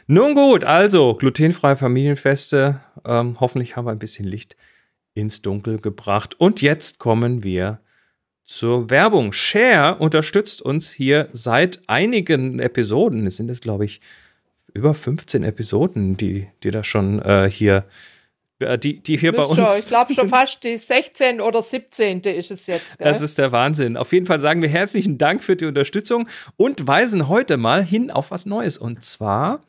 Nun 0.06 0.34
gut, 0.34 0.64
also 0.64 1.14
glutenfreie 1.14 1.76
Familienfeste. 1.76 2.80
Ähm, 3.04 3.36
hoffentlich 3.38 3.76
haben 3.76 3.84
wir 3.84 3.90
ein 3.90 3.98
bisschen 3.98 4.24
Licht 4.24 4.56
ins 5.16 5.42
Dunkel 5.42 5.80
gebracht. 5.80 6.38
Und 6.38 6.62
jetzt 6.62 6.98
kommen 6.98 7.42
wir 7.42 7.80
zur 8.44 8.90
Werbung. 8.90 9.32
Share 9.32 9.96
unterstützt 9.96 10.62
uns 10.62 10.92
hier 10.92 11.28
seit 11.32 11.80
einigen 11.88 12.60
Episoden. 12.60 13.26
Es 13.26 13.36
sind 13.36 13.48
jetzt, 13.48 13.62
glaube 13.62 13.86
ich, 13.86 14.00
über 14.72 14.94
15 14.94 15.42
Episoden, 15.42 16.16
die, 16.16 16.48
die 16.62 16.70
da 16.70 16.84
schon 16.84 17.20
äh, 17.22 17.50
hier, 17.50 17.86
äh, 18.58 18.78
die, 18.78 19.02
die 19.02 19.16
hier 19.16 19.32
bei 19.32 19.42
uns. 19.42 19.56
Schon, 19.56 19.78
ich 19.78 19.88
glaube 19.88 20.14
schon 20.14 20.28
fast 20.28 20.62
die 20.62 20.76
16 20.76 21.40
oder 21.40 21.62
17. 21.62 22.20
ist 22.20 22.50
es 22.50 22.66
jetzt. 22.66 22.98
Gell? 22.98 23.08
Das 23.08 23.22
ist 23.22 23.38
der 23.38 23.52
Wahnsinn. 23.52 23.96
Auf 23.96 24.12
jeden 24.12 24.26
Fall 24.26 24.38
sagen 24.38 24.60
wir 24.60 24.68
herzlichen 24.68 25.18
Dank 25.18 25.42
für 25.42 25.56
die 25.56 25.64
Unterstützung 25.64 26.28
und 26.56 26.86
weisen 26.86 27.28
heute 27.28 27.56
mal 27.56 27.82
hin 27.82 28.10
auf 28.10 28.30
was 28.30 28.44
Neues. 28.44 28.76
Und 28.76 29.02
zwar 29.02 29.62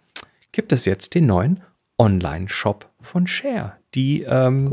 gibt 0.52 0.74
es 0.74 0.86
jetzt 0.86 1.16
den 1.16 1.26
neuen 1.26 1.62
Online-Shop 1.98 2.90
von 3.00 3.28
Share. 3.28 3.78
Die 3.98 4.22
ähm, 4.22 4.72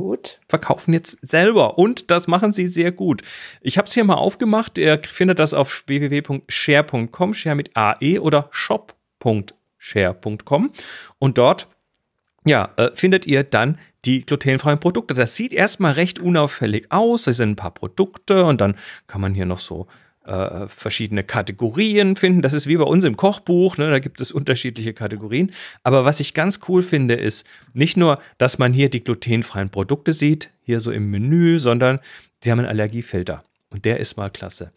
verkaufen 0.48 0.92
jetzt 0.92 1.18
selber 1.22 1.78
und 1.78 2.10
das 2.10 2.28
machen 2.28 2.52
sie 2.52 2.68
sehr 2.68 2.92
gut. 2.92 3.22
Ich 3.62 3.78
habe 3.78 3.88
es 3.88 3.94
hier 3.94 4.04
mal 4.04 4.16
aufgemacht. 4.16 4.76
Ihr 4.76 5.00
findet 5.02 5.38
das 5.38 5.54
auf 5.54 5.84
www.share.com, 5.86 7.32
Share 7.32 7.56
mit 7.56 7.74
AE 7.74 8.20
oder 8.20 8.50
shop.share.com 8.52 10.72
und 11.18 11.38
dort 11.38 11.68
ja, 12.46 12.74
äh, 12.76 12.90
findet 12.92 13.26
ihr 13.26 13.44
dann 13.44 13.78
die 14.04 14.26
glutenfreien 14.26 14.78
Produkte. 14.78 15.14
Das 15.14 15.34
sieht 15.34 15.54
erstmal 15.54 15.92
recht 15.92 16.18
unauffällig 16.18 16.92
aus. 16.92 17.26
Es 17.26 17.38
sind 17.38 17.52
ein 17.52 17.56
paar 17.56 17.72
Produkte 17.72 18.44
und 18.44 18.60
dann 18.60 18.76
kann 19.06 19.22
man 19.22 19.34
hier 19.34 19.46
noch 19.46 19.58
so 19.58 19.86
äh, 20.24 20.66
verschiedene 20.68 21.22
Kategorien 21.22 22.16
finden. 22.16 22.42
Das 22.42 22.52
ist 22.52 22.66
wie 22.66 22.76
bei 22.76 22.84
uns 22.84 23.04
im 23.04 23.16
Kochbuch, 23.16 23.76
ne? 23.76 23.90
da 23.90 23.98
gibt 23.98 24.20
es 24.20 24.32
unterschiedliche 24.32 24.92
Kategorien. 24.92 25.52
Aber 25.82 26.04
was 26.04 26.20
ich 26.20 26.34
ganz 26.34 26.60
cool 26.68 26.82
finde, 26.82 27.14
ist 27.14 27.46
nicht 27.72 27.96
nur, 27.96 28.18
dass 28.38 28.58
man 28.58 28.72
hier 28.72 28.88
die 28.88 29.04
glutenfreien 29.04 29.70
Produkte 29.70 30.12
sieht, 30.12 30.50
hier 30.62 30.80
so 30.80 30.90
im 30.90 31.10
Menü, 31.10 31.58
sondern 31.58 32.00
sie 32.42 32.50
haben 32.50 32.60
einen 32.60 32.68
Allergiefilter. 32.68 33.44
Und 33.74 33.84
der 33.84 33.98
ist 33.98 34.16
mal 34.16 34.30
klasse. 34.30 34.70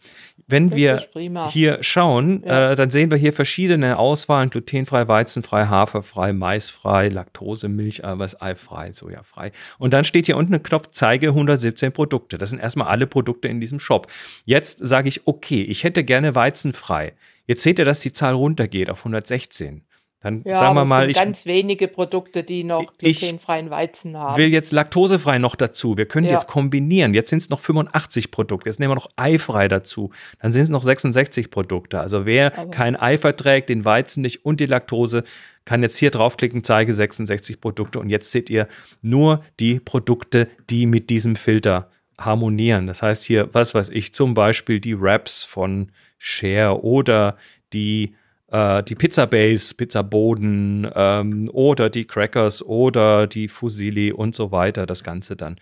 Wenn 0.48 0.74
wir 0.74 1.06
hier 1.50 1.78
schauen, 1.82 2.42
ja. 2.44 2.72
äh, 2.72 2.76
dann 2.76 2.90
sehen 2.90 3.12
wir 3.12 3.16
hier 3.16 3.32
verschiedene 3.32 3.96
Auswahlen: 3.96 4.50
glutenfrei, 4.50 5.06
weizenfrei, 5.06 5.66
haferfrei, 5.66 6.32
maisfrei, 6.32 7.06
Laktose, 7.06 7.68
Milch, 7.68 8.04
Eiweiß, 8.04 8.42
eifrei, 8.42 8.92
sojafrei. 8.92 9.52
Und 9.78 9.94
dann 9.94 10.02
steht 10.02 10.26
hier 10.26 10.36
unten 10.36 10.54
ein 10.54 10.64
Knopf, 10.64 10.88
zeige 10.90 11.28
117 11.28 11.92
Produkte. 11.92 12.38
Das 12.38 12.50
sind 12.50 12.58
erstmal 12.58 12.88
alle 12.88 13.06
Produkte 13.06 13.46
in 13.46 13.60
diesem 13.60 13.78
Shop. 13.78 14.08
Jetzt 14.44 14.84
sage 14.84 15.08
ich, 15.08 15.28
okay, 15.28 15.62
ich 15.62 15.84
hätte 15.84 16.02
gerne 16.02 16.34
weizenfrei. 16.34 17.12
Jetzt 17.46 17.62
seht 17.62 17.78
ihr, 17.78 17.84
dass 17.84 18.00
die 18.00 18.10
Zahl 18.10 18.34
runtergeht 18.34 18.90
auf 18.90 18.98
116. 18.98 19.82
Dann 20.20 20.42
ja, 20.44 20.56
sagen 20.56 20.74
wir 20.74 20.84
mal, 20.84 21.02
sind 21.02 21.10
ich 21.10 21.16
ganz 21.16 21.46
wenige 21.46 21.86
Produkte, 21.86 22.42
die 22.42 22.64
noch 22.64 22.96
glutenfreien 22.98 23.70
Weizen 23.70 24.16
haben. 24.16 24.36
Will 24.36 24.48
jetzt 24.48 24.72
laktosefrei 24.72 25.38
noch 25.38 25.54
dazu. 25.54 25.96
Wir 25.96 26.06
können 26.06 26.26
ja. 26.26 26.32
jetzt 26.32 26.48
kombinieren. 26.48 27.14
Jetzt 27.14 27.30
sind 27.30 27.38
es 27.38 27.50
noch 27.50 27.60
85 27.60 28.32
Produkte. 28.32 28.68
Jetzt 28.68 28.80
nehmen 28.80 28.90
wir 28.90 28.96
noch 28.96 29.10
eifrei 29.14 29.68
dazu. 29.68 30.10
Dann 30.40 30.52
sind 30.52 30.62
es 30.62 30.68
noch 30.70 30.82
66 30.82 31.52
Produkte. 31.52 32.00
Also 32.00 32.26
wer 32.26 32.58
Aber 32.58 32.70
kein 32.70 32.96
Ei 32.96 33.16
verträgt, 33.16 33.68
den 33.68 33.84
Weizen 33.84 34.22
nicht 34.22 34.44
und 34.44 34.58
die 34.58 34.66
Laktose, 34.66 35.22
kann 35.64 35.82
jetzt 35.82 35.98
hier 35.98 36.10
draufklicken, 36.10 36.64
zeige 36.64 36.94
66 36.94 37.60
Produkte. 37.60 38.00
Und 38.00 38.08
jetzt 38.08 38.32
seht 38.32 38.48
ihr 38.48 38.68
nur 39.02 39.44
die 39.60 39.78
Produkte, 39.78 40.48
die 40.70 40.86
mit 40.86 41.10
diesem 41.10 41.36
Filter 41.36 41.90
harmonieren. 42.18 42.86
Das 42.86 43.02
heißt 43.02 43.22
hier, 43.24 43.50
was 43.52 43.74
weiß 43.74 43.90
ich, 43.90 44.14
zum 44.14 44.34
Beispiel 44.34 44.80
die 44.80 45.00
Wraps 45.00 45.44
von 45.44 45.92
Share 46.16 46.82
oder 46.82 47.36
die 47.72 48.14
äh, 48.50 48.82
die 48.82 48.94
Pizza 48.94 49.26
Base, 49.26 49.74
Pizzaboden 49.74 50.90
ähm, 50.94 51.48
oder 51.52 51.90
die 51.90 52.06
Crackers 52.06 52.62
oder 52.62 53.26
die 53.26 53.48
Fusilli 53.48 54.12
und 54.12 54.34
so 54.34 54.50
weiter. 54.52 54.86
Das 54.86 55.04
Ganze 55.04 55.36
dann 55.36 55.56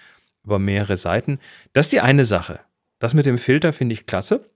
über 0.45 0.59
mehrere 0.59 0.97
Seiten. 0.97 1.39
Das 1.73 1.87
ist 1.87 1.93
die 1.93 2.01
eine 2.01 2.25
Sache. 2.25 2.61
Das 2.99 3.15
mit 3.15 3.27
dem 3.27 3.39
Filter 3.39 3.73
finde 3.73 3.95
ich 3.95 4.07
klasse. 4.07 4.49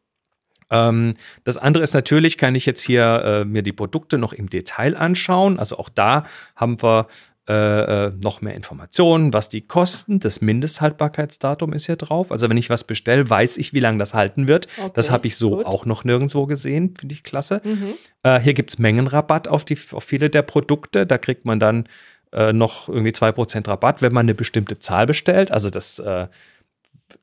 Ähm, 0.71 1.15
das 1.45 1.59
andere 1.59 1.83
ist 1.83 1.95
natürlich, 1.95 2.39
kann 2.39 2.55
ich 2.55 2.65
jetzt 2.65 2.83
hier 2.83 3.23
äh, 3.25 3.45
mir 3.45 3.63
die 3.63 3.73
Produkte 3.73 4.19
noch 4.19 4.33
im 4.33 4.49
Detail 4.49 4.97
anschauen. 4.97 5.59
Also 5.59 5.79
auch 5.79 5.89
da 5.89 6.25
haben 6.57 6.81
wir 6.83 7.09
äh, 7.51 8.07
äh, 8.07 8.13
noch 8.23 8.43
mehr 8.43 8.55
Informationen, 8.55 9.33
was 9.33 9.49
die 9.49 9.63
kosten. 9.63 10.21
Das 10.21 10.41
Mindesthaltbarkeitsdatum 10.41 11.73
ist 11.73 11.87
hier 11.87 11.97
drauf. 11.97 12.31
Also 12.31 12.49
wenn 12.49 12.57
ich 12.57 12.71
was 12.71 12.85
bestelle, 12.85 13.29
weiß 13.29 13.57
ich, 13.57 13.75
wie 13.75 13.81
lange 13.81 13.99
das 13.99 14.15
halten 14.15 14.47
wird. 14.47 14.69
Okay, 14.79 14.93
das 14.95 15.11
habe 15.11 15.27
ich 15.27 15.35
so 15.35 15.57
gut. 15.57 15.67
auch 15.67 15.85
noch 15.85 16.05
nirgendwo 16.05 16.47
gesehen. 16.47 16.95
Finde 16.97 17.13
ich 17.13 17.25
klasse. 17.25 17.61
Mhm. 17.65 17.95
Äh, 18.23 18.39
hier 18.39 18.55
gibt 18.55 18.71
es 18.71 18.79
Mengenrabatt 18.79 19.49
auf, 19.49 19.65
die, 19.65 19.77
auf 19.91 20.05
viele 20.05 20.31
der 20.31 20.43
Produkte. 20.43 21.07
Da 21.07 21.19
kriegt 21.19 21.45
man 21.45 21.59
dann 21.59 21.89
äh, 22.33 22.53
noch 22.53 22.89
irgendwie 22.89 23.11
2% 23.11 23.67
Rabatt, 23.67 24.01
wenn 24.01 24.13
man 24.13 24.27
eine 24.27 24.35
bestimmte 24.35 24.79
Zahl 24.79 25.07
bestellt. 25.07 25.51
Also 25.51 25.71
das 25.71 25.99
äh, 25.99 26.29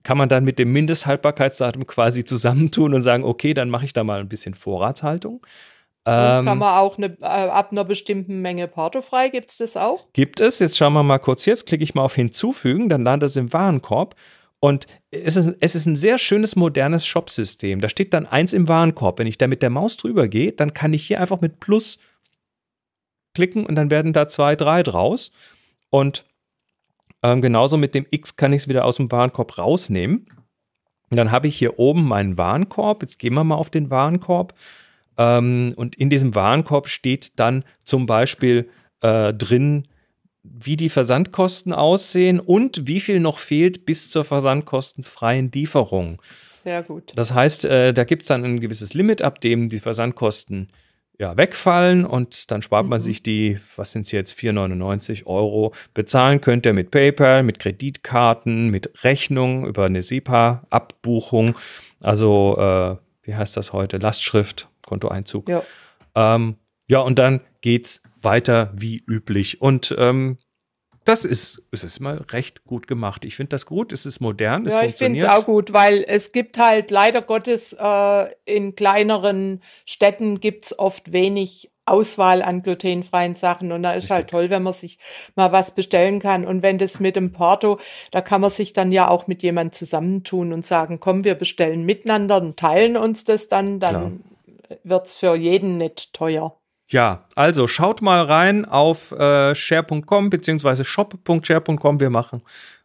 kann 0.04 0.18
man 0.18 0.28
dann 0.28 0.44
mit 0.44 0.60
dem 0.60 0.74
Mindesthaltbarkeitsdatum 0.74 1.88
quasi 1.88 2.26
zusammentun 2.26 2.94
und 2.94 3.02
sagen, 3.02 3.24
okay, 3.24 3.54
dann 3.54 3.70
mache 3.70 3.86
ich 3.86 3.94
da 3.94 4.04
mal 4.04 4.20
ein 4.20 4.28
bisschen 4.28 4.56
Vorratshaltung. 4.56 5.46
Ähm, 6.10 6.46
kann 6.46 6.58
man 6.58 6.78
auch 6.78 6.98
eine, 6.98 7.18
äh, 7.20 7.26
ab 7.26 7.72
einer 7.72 7.84
bestimmten 7.84 8.42
Menge 8.42 8.70
portofrei, 8.70 9.28
gibt 9.28 9.52
es 9.52 9.58
das 9.58 9.76
auch? 9.76 10.08
Gibt 10.14 10.40
es. 10.40 10.60
Jetzt 10.60 10.78
schauen 10.78 10.94
wir 10.94 11.04
mal 11.04 11.18
kurz 11.18 11.46
jetzt, 11.46 11.66
klicke 11.66 11.84
ich 11.84 11.96
mal 11.96 12.04
auf 12.04 12.16
Hinzufügen, 12.16 12.88
dann 12.88 13.04
landet 13.04 13.30
es 13.30 13.36
im 13.36 13.52
Warenkorb. 13.52 14.16
Und 14.60 14.88
es 15.12 15.36
ist, 15.36 15.56
es 15.60 15.76
ist 15.76 15.86
ein 15.86 15.98
sehr 15.98 16.18
schönes, 16.18 16.56
modernes 16.56 17.06
Shop-System. 17.06 17.82
Da 17.82 17.90
steht 17.90 18.14
dann 18.14 18.26
eins 18.26 18.54
im 18.54 18.70
Warenkorb. 18.70 19.20
Wenn 19.20 19.28
ich 19.28 19.38
da 19.38 19.48
mit 19.48 19.62
der 19.62 19.70
Maus 19.70 19.98
drüber 19.98 20.30
gehe, 20.30 20.54
dann 20.54 20.74
kann 20.74 20.94
ich 20.94 21.06
hier 21.06 21.20
einfach 21.20 21.42
mit 21.42 21.60
Plus 21.60 22.00
klicken 23.36 23.66
und 23.66 23.76
dann 23.76 23.92
werden 23.92 24.14
da 24.14 24.30
zwei, 24.30 24.56
drei 24.56 24.84
draus. 24.84 25.32
Und 25.90 26.26
ähm, 27.22 27.42
genauso 27.42 27.76
mit 27.76 27.94
dem 27.96 28.06
X 28.10 28.38
kann 28.38 28.54
ich 28.54 28.64
es 28.64 28.68
wieder 28.70 28.86
aus 28.86 28.96
dem 28.96 29.12
Warenkorb 29.12 29.58
rausnehmen. 29.58 30.26
Und 31.10 31.18
dann 31.18 31.32
habe 31.32 31.48
ich 31.48 31.58
hier 31.58 31.78
oben 31.80 32.08
meinen 32.08 32.38
Warenkorb. 32.38 33.04
Jetzt 33.04 33.20
gehen 33.20 33.34
wir 33.34 33.44
mal 33.44 33.56
auf 33.56 33.70
den 33.70 33.90
Warenkorb. 33.90 34.54
Ähm, 35.18 35.74
und 35.76 35.96
in 35.96 36.10
diesem 36.10 36.36
Warenkorb 36.36 36.88
steht 36.88 37.40
dann 37.40 37.64
zum 37.84 38.06
Beispiel 38.06 38.70
äh, 39.02 39.34
drin, 39.34 39.88
wie 40.44 40.78
die 40.78 40.90
Versandkosten 40.90 41.74
aussehen 41.74 42.40
und 42.40 42.88
wie 42.88 43.00
viel 43.00 43.20
noch 43.20 43.40
fehlt 43.40 43.86
bis 43.86 44.10
zur 44.10 44.24
versandkostenfreien 44.24 45.52
Lieferung. 45.52 46.22
Sehr 46.64 46.84
gut. 46.84 47.14
Das 47.16 47.34
heißt, 47.34 47.66
äh, 47.66 47.94
da 47.94 48.04
gibt 48.04 48.24
es 48.24 48.28
dann 48.30 48.44
ein 48.44 48.60
gewisses 48.60 48.94
Limit, 48.94 49.22
ab 49.22 49.42
dem 49.42 49.70
die 49.70 49.80
Versandkosten 49.80 50.70
ja, 51.20 51.36
wegfallen 51.36 52.06
und 52.06 52.52
dann 52.52 52.62
spart 52.62 52.86
mhm. 52.86 52.92
man 52.92 53.00
sich 53.00 53.24
die, 53.24 53.58
was 53.76 53.92
sind 53.92 54.06
es 54.06 54.12
jetzt, 54.12 54.38
4,99 54.38 55.26
Euro. 55.26 55.74
Bezahlen 55.94 56.42
könnt 56.42 56.66
ihr 56.66 56.74
mit 56.74 56.92
PayPal, 56.92 57.44
mit 57.44 57.60
Kreditkarten, 57.60 58.70
mit 58.70 59.04
Rechnung 59.04 59.66
über 59.66 59.86
eine 59.86 60.04
SEPA-Abbuchung. 60.04 61.56
Also, 62.02 62.56
äh, 62.60 62.96
wie 63.24 63.36
heißt 63.36 63.58
das 63.58 63.74
heute? 63.74 63.98
Lastschrift 63.98 64.70
Kontoeinzug. 64.88 65.50
Ja. 65.50 65.64
Ähm, 66.16 66.56
ja, 66.88 67.00
und 67.00 67.20
dann 67.20 67.42
geht's 67.62 68.02
weiter 68.22 68.72
wie 68.76 69.04
üblich. 69.08 69.62
Und 69.62 69.94
ähm, 69.98 70.38
das 71.06 71.24
ist, 71.24 71.64
es 71.72 71.84
ist 71.84 72.00
mal 72.00 72.18
recht 72.32 72.66
gut 72.66 72.88
gemacht. 72.88 73.24
Ich 73.24 73.36
finde 73.36 73.50
das 73.50 73.66
gut, 73.66 73.94
es 73.94 74.06
ist 74.06 74.20
modern, 74.20 74.66
es 74.66 74.74
ja, 74.74 74.80
funktioniert. 74.82 75.18
ich 75.18 75.22
finde 75.22 75.34
es 75.34 75.42
auch 75.42 75.46
gut, 75.46 75.72
weil 75.72 76.04
es 76.06 76.32
gibt 76.32 76.58
halt 76.58 76.92
leider 76.92 77.22
Gottes 77.22 77.74
äh, 77.74 78.28
in 78.44 78.76
kleineren 78.76 79.62
Städten 79.86 80.42
gibt 80.42 80.66
es 80.66 80.80
oft 80.80 81.14
wenig 81.14 81.72
Auswahl 81.86 82.42
an 82.42 82.62
glutenfreien 82.62 83.36
Sachen. 83.36 83.72
Und 83.72 83.84
da 83.84 83.94
ist 83.94 83.96
halt 83.96 84.04
Richtig. 84.04 84.18
halt 84.18 84.30
toll, 84.30 84.50
wenn 84.50 84.64
man 84.64 84.74
sich 84.74 85.00
mal 85.36 85.54
was 85.54 85.72
bestellen 85.72 86.20
kann. 86.20 86.46
Und 86.46 86.62
wenn 86.62 86.78
das 86.78 87.00
mit 87.00 87.16
dem 87.16 87.32
Porto, 87.32 87.80
da 88.12 88.20
kann 88.22 88.42
man 88.42 88.50
sich 88.50 88.74
dann 88.74 88.92
ja 88.92 89.08
auch 89.08 89.28
mit 89.28 89.42
jemandem 89.44 89.72
zusammentun 89.72 90.52
und 90.52 90.66
sagen, 90.66 91.00
komm, 91.00 91.24
wir 91.24 91.36
bestellen 91.36 91.84
miteinander 91.84 92.42
und 92.42 92.58
teilen 92.58 92.98
uns 92.98 93.24
das 93.24 93.48
dann. 93.48 93.80
Dann 93.80 94.24
wird 94.84 95.08
es 95.08 95.14
für 95.14 95.36
jeden 95.36 95.78
nicht 95.78 96.14
teuer. 96.14 96.58
Ja, 96.90 97.26
also 97.36 97.68
schaut 97.68 98.02
mal 98.02 98.24
rein 98.24 98.64
auf 98.66 99.12
äh, 99.12 99.54
share.com 99.54 100.30
bzw. 100.30 100.84
shop.share.com. 100.84 102.00
Wir 102.00 102.10
machen 102.10 102.42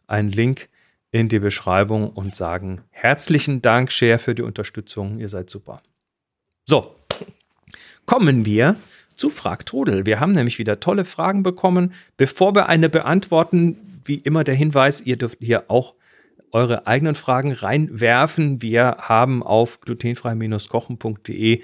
einen 0.07 0.29
Link 0.29 0.69
in 1.11 1.29
die 1.29 1.39
Beschreibung 1.39 2.09
und 2.09 2.35
sagen 2.35 2.81
herzlichen 2.89 3.61
Dank, 3.61 3.91
Share, 3.91 4.19
für 4.19 4.35
die 4.35 4.41
Unterstützung. 4.41 5.19
Ihr 5.19 5.29
seid 5.29 5.49
super. 5.49 5.81
So, 6.65 6.95
kommen 8.05 8.45
wir 8.45 8.75
zu 9.15 9.29
Frag 9.29 9.65
Trudel. 9.65 10.05
Wir 10.05 10.19
haben 10.19 10.33
nämlich 10.33 10.59
wieder 10.59 10.79
tolle 10.79 11.05
Fragen 11.05 11.43
bekommen. 11.43 11.93
Bevor 12.17 12.55
wir 12.55 12.67
eine 12.67 12.89
beantworten, 12.89 14.01
wie 14.05 14.15
immer 14.15 14.43
der 14.43 14.55
Hinweis, 14.55 15.01
ihr 15.01 15.17
dürft 15.17 15.37
hier 15.39 15.65
auch 15.69 15.93
eure 16.53 16.87
eigenen 16.87 17.15
Fragen 17.15 17.51
reinwerfen. 17.51 18.61
Wir 18.61 18.97
haben 18.99 19.43
auf 19.43 19.81
glutenfrei-kochen.de 19.81 21.63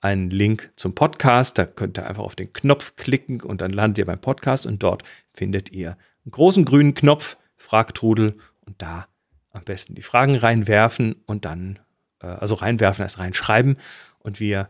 einen 0.00 0.30
Link 0.30 0.70
zum 0.76 0.94
Podcast. 0.94 1.58
Da 1.58 1.66
könnt 1.66 1.98
ihr 1.98 2.06
einfach 2.06 2.22
auf 2.22 2.36
den 2.36 2.52
Knopf 2.52 2.94
klicken 2.96 3.42
und 3.42 3.60
dann 3.60 3.72
landet 3.72 3.98
ihr 3.98 4.06
beim 4.06 4.20
Podcast 4.20 4.64
und 4.64 4.82
dort 4.82 5.02
findet 5.34 5.72
ihr 5.72 5.98
einen 6.24 6.30
großen 6.30 6.64
grünen 6.64 6.94
Knopf, 6.94 7.36
Frag 7.56 7.94
Trudel 7.94 8.38
und 8.64 8.80
da 8.80 9.08
am 9.50 9.64
besten 9.64 9.96
die 9.96 10.02
Fragen 10.02 10.36
reinwerfen 10.36 11.16
und 11.26 11.44
dann, 11.44 11.80
äh, 12.22 12.26
also 12.26 12.54
reinwerfen 12.54 13.02
als 13.02 13.18
reinschreiben 13.18 13.76
und 14.20 14.38
wir 14.38 14.68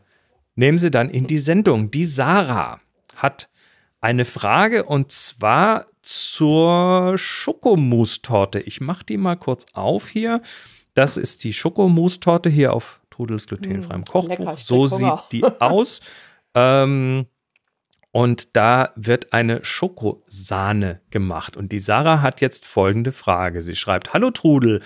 nehmen 0.55 0.79
sie 0.79 0.91
dann 0.91 1.11
in 1.11 1.27
die 1.27 1.39
Sendung. 1.39 1.91
Die 1.91 2.07
Sarah 2.07 2.81
hat 3.15 3.51
eine 4.01 4.25
Frage 4.25 4.85
und 4.85 5.13
zwar 5.13 5.87
zur 6.09 7.19
Schokomousse-Torte. 7.19 8.61
Ich 8.61 8.81
mache 8.81 9.05
die 9.05 9.19
mal 9.19 9.37
kurz 9.37 9.67
auf 9.75 10.09
hier. 10.09 10.41
Das 10.95 11.17
ist 11.17 11.45
die 11.45 11.53
Schokomousse-Torte 11.53 12.49
hier 12.49 12.73
auf 12.73 13.01
Trudels 13.11 13.47
glutenfreiem 13.47 14.01
mmh, 14.01 14.11
Kochbuch. 14.11 14.39
Lecker, 14.39 14.57
so 14.57 14.87
sieht 14.87 15.13
die 15.33 15.45
aus. 15.45 16.01
ähm, 16.55 17.27
und 18.11 18.57
da 18.57 18.93
wird 18.97 19.35
eine 19.35 19.65
Schokosahne 19.65 21.03
gemacht. 21.11 21.57
Und 21.57 21.73
die 21.73 21.79
Sarah 21.79 22.23
hat 22.23 22.41
jetzt 22.41 22.65
folgende 22.65 23.13
Frage. 23.13 23.61
Sie 23.61 23.77
schreibt: 23.77 24.15
Hallo 24.15 24.31
Trudel, 24.31 24.81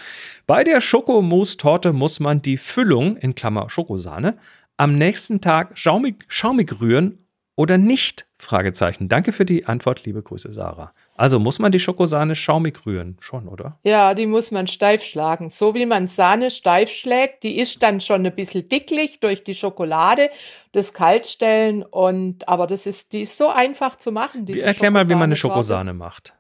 bei 0.47 0.65
der 0.65 0.81
Schokomousse-Torte 0.81 1.93
muss 1.93 2.19
man 2.19 2.43
die 2.43 2.59
Füllung, 2.59 3.17
in 3.17 3.35
Klammer 3.37 3.71
Schokosahne, 3.71 4.37
am 4.77 4.97
nächsten 4.97 5.41
Tag 5.41 5.79
schaumig, 5.79 6.25
schaumig 6.27 6.81
rühren 6.81 7.27
oder 7.55 7.79
nicht? 7.79 8.27
Fragezeichen. 8.39 9.09
Danke 9.09 9.33
für 9.33 9.45
die 9.45 9.67
Antwort, 9.67 10.05
liebe 10.05 10.23
Grüße, 10.23 10.53
Sarah. 10.53 10.91
Also 11.15 11.39
muss 11.39 11.59
man 11.59 11.73
die 11.73 11.79
Schokosahne 11.79 12.35
schaumig 12.35 12.87
rühren, 12.87 13.17
schon, 13.21 13.47
oder? 13.47 13.79
Ja, 13.85 14.15
die 14.15 14.27
muss 14.27 14.51
man 14.51 14.67
steif 14.67 15.05
schlagen. 15.05 15.51
So 15.51 15.75
wie 15.75 15.85
man 15.85 16.09
Sahne 16.09 16.51
steif 16.51 16.91
schlägt, 16.91 17.43
die 17.43 17.59
ist 17.59 17.83
dann 17.83 18.01
schon 18.01 18.25
ein 18.25 18.35
bisschen 18.35 18.69
dicklich 18.69 19.21
durch 19.21 19.45
die 19.45 19.55
Schokolade, 19.55 20.31
das 20.73 20.95
Kaltstellen 20.95 21.83
und 21.83 22.49
aber 22.49 22.67
das 22.67 22.87
ist, 22.87 23.13
die 23.13 23.23
ist 23.23 23.37
so 23.37 23.49
einfach 23.49 23.99
zu 23.99 24.11
machen. 24.11 24.49
Erklär 24.49 24.91
mal, 24.91 25.09
wie 25.09 25.15
man 25.15 25.25
eine 25.25 25.37
Schokosahne 25.37 25.93
macht. 25.93 26.35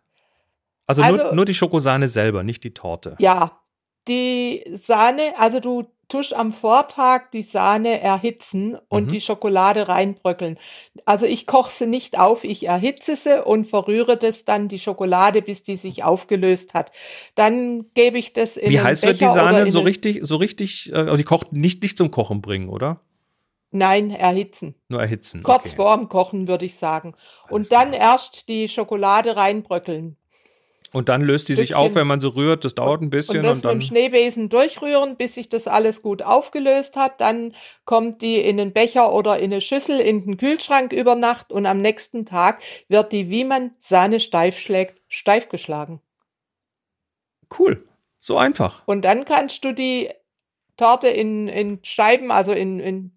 Also, 0.86 1.02
also 1.02 1.22
nur, 1.22 1.34
nur 1.34 1.44
die 1.44 1.54
Schokosahne 1.54 2.08
selber, 2.08 2.42
nicht 2.42 2.64
die 2.64 2.74
Torte. 2.74 3.16
Ja, 3.18 3.60
die 4.08 4.64
Sahne, 4.72 5.34
also 5.38 5.60
du 5.60 5.86
tust 6.12 6.34
am 6.34 6.52
Vortag 6.52 7.30
die 7.32 7.42
Sahne 7.42 8.00
erhitzen 8.00 8.76
und 8.88 9.06
mhm. 9.06 9.10
die 9.10 9.20
Schokolade 9.20 9.88
reinbröckeln. 9.88 10.58
Also 11.06 11.26
ich 11.26 11.46
koche 11.46 11.72
sie 11.72 11.86
nicht 11.86 12.18
auf, 12.18 12.44
ich 12.44 12.66
erhitze 12.66 13.16
sie 13.16 13.42
und 13.42 13.64
verrühre 13.64 14.16
das 14.16 14.44
dann 14.44 14.68
die 14.68 14.78
Schokolade, 14.78 15.40
bis 15.40 15.62
die 15.62 15.76
sich 15.76 16.04
aufgelöst 16.04 16.74
hat. 16.74 16.92
Dann 17.34 17.86
gebe 17.94 18.18
ich 18.18 18.32
das 18.32 18.56
in 18.56 18.70
Wie 18.70 18.80
heiß 18.80 19.02
wird 19.04 19.20
die 19.20 19.24
Sahne? 19.24 19.66
So 19.66 19.80
richtig, 19.80 20.20
so 20.22 20.36
richtig, 20.36 20.92
äh, 20.92 21.16
die 21.16 21.24
kocht 21.24 21.52
nicht, 21.52 21.82
nicht 21.82 21.96
zum 21.96 22.10
Kochen 22.10 22.42
bringen, 22.42 22.68
oder? 22.68 23.00
Nein, 23.70 24.10
erhitzen. 24.10 24.74
Nur 24.88 25.00
erhitzen. 25.00 25.42
Kurz 25.42 25.68
okay. 25.68 25.76
vorm 25.76 26.08
Kochen, 26.10 26.46
würde 26.46 26.66
ich 26.66 26.76
sagen. 26.76 27.14
Alles 27.44 27.50
und 27.50 27.72
dann 27.72 27.92
klar. 27.92 28.12
erst 28.12 28.48
die 28.48 28.68
Schokolade 28.68 29.36
reinbröckeln. 29.36 30.18
Und 30.92 31.08
dann 31.08 31.22
löst 31.22 31.48
die 31.48 31.54
sich 31.54 31.74
auf, 31.74 31.94
wenn 31.94 32.06
man 32.06 32.20
so 32.20 32.30
rührt. 32.30 32.64
Das 32.64 32.74
dauert 32.74 33.00
ein 33.00 33.10
bisschen. 33.10 33.38
Und 33.38 33.44
das 33.44 33.58
und 33.58 33.64
dann 33.64 33.78
mit 33.78 33.82
dem 33.82 33.88
Schneebesen 33.88 34.48
durchrühren, 34.50 35.16
bis 35.16 35.34
sich 35.34 35.48
das 35.48 35.66
alles 35.66 36.02
gut 36.02 36.22
aufgelöst 36.22 36.96
hat. 36.96 37.20
Dann 37.20 37.54
kommt 37.84 38.20
die 38.20 38.36
in 38.36 38.58
den 38.58 38.72
Becher 38.72 39.12
oder 39.12 39.38
in 39.38 39.52
eine 39.52 39.60
Schüssel 39.60 40.00
in 40.00 40.24
den 40.24 40.36
Kühlschrank 40.36 40.92
über 40.92 41.14
Nacht 41.14 41.50
und 41.50 41.64
am 41.64 41.78
nächsten 41.78 42.26
Tag 42.26 42.62
wird 42.88 43.12
die, 43.12 43.30
wie 43.30 43.44
man 43.44 43.72
Sahne 43.78 44.20
steif 44.20 44.58
schlägt, 44.58 45.00
steif 45.08 45.48
geschlagen. 45.48 46.00
Cool. 47.58 47.86
So 48.20 48.36
einfach. 48.36 48.82
Und 48.86 49.02
dann 49.02 49.24
kannst 49.24 49.64
du 49.64 49.72
die 49.72 50.10
Torte 50.76 51.08
in, 51.08 51.48
in 51.48 51.80
Scheiben, 51.82 52.30
also 52.30 52.52
in, 52.52 52.80
in 52.80 53.12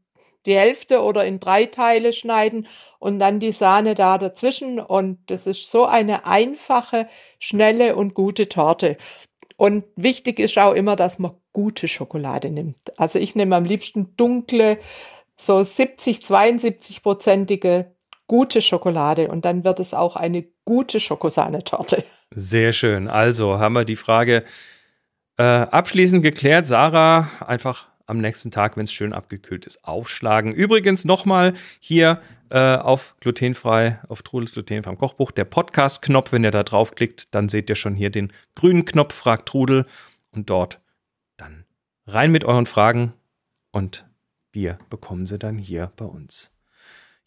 die 0.45 0.55
Hälfte 0.55 1.01
oder 1.01 1.25
in 1.25 1.39
drei 1.39 1.65
Teile 1.65 2.13
schneiden 2.13 2.67
und 2.99 3.19
dann 3.19 3.39
die 3.39 3.51
Sahne 3.51 3.95
da 3.95 4.17
dazwischen. 4.17 4.79
Und 4.79 5.19
das 5.27 5.47
ist 5.47 5.69
so 5.69 5.85
eine 5.85 6.25
einfache, 6.25 7.07
schnelle 7.39 7.95
und 7.95 8.13
gute 8.13 8.49
Torte. 8.49 8.97
Und 9.57 9.85
wichtig 9.95 10.39
ist 10.39 10.57
auch 10.57 10.73
immer, 10.73 10.95
dass 10.95 11.19
man 11.19 11.31
gute 11.53 11.87
Schokolade 11.87 12.49
nimmt. 12.49 12.99
Also 12.99 13.19
ich 13.19 13.35
nehme 13.35 13.55
am 13.55 13.63
liebsten 13.63 14.15
dunkle, 14.17 14.79
so 15.37 15.63
70, 15.63 16.21
72 16.21 17.01
prozentige 17.01 17.95
gute 18.27 18.61
Schokolade 18.61 19.27
und 19.29 19.45
dann 19.45 19.63
wird 19.63 19.79
es 19.79 19.93
auch 19.93 20.15
eine 20.15 20.45
gute 20.65 20.99
Schokosahnetorte. 20.99 22.03
Sehr 22.31 22.71
schön. 22.71 23.07
Also 23.07 23.59
haben 23.59 23.73
wir 23.73 23.85
die 23.85 23.95
Frage 23.95 24.43
äh, 25.37 25.43
abschließend 25.43 26.23
geklärt. 26.23 26.67
Sarah, 26.67 27.29
einfach 27.45 27.87
am 28.05 28.19
nächsten 28.19 28.51
Tag, 28.51 28.77
wenn 28.77 28.85
es 28.85 28.93
schön 28.93 29.13
abgekühlt 29.13 29.65
ist, 29.65 29.83
aufschlagen. 29.83 30.53
Übrigens 30.53 31.05
nochmal 31.05 31.53
hier 31.79 32.21
äh, 32.49 32.75
auf 32.75 33.15
glutenfrei, 33.19 33.99
auf 34.07 34.21
Trudels 34.21 34.53
glutenfrei 34.53 34.95
Kochbuch, 34.95 35.31
der 35.31 35.45
Podcast-Knopf, 35.45 36.31
wenn 36.31 36.43
ihr 36.43 36.51
da 36.51 36.63
draufklickt, 36.63 37.33
dann 37.33 37.49
seht 37.49 37.69
ihr 37.69 37.75
schon 37.75 37.95
hier 37.95 38.09
den 38.09 38.31
grünen 38.55 38.85
Knopf, 38.85 39.13
fragt 39.13 39.47
Trudel 39.47 39.85
und 40.31 40.49
dort 40.49 40.79
dann 41.37 41.65
rein 42.05 42.31
mit 42.31 42.45
euren 42.45 42.65
Fragen 42.65 43.13
und 43.71 44.05
wir 44.51 44.77
bekommen 44.89 45.25
sie 45.25 45.39
dann 45.39 45.57
hier 45.57 45.91
bei 45.97 46.05
uns. 46.05 46.51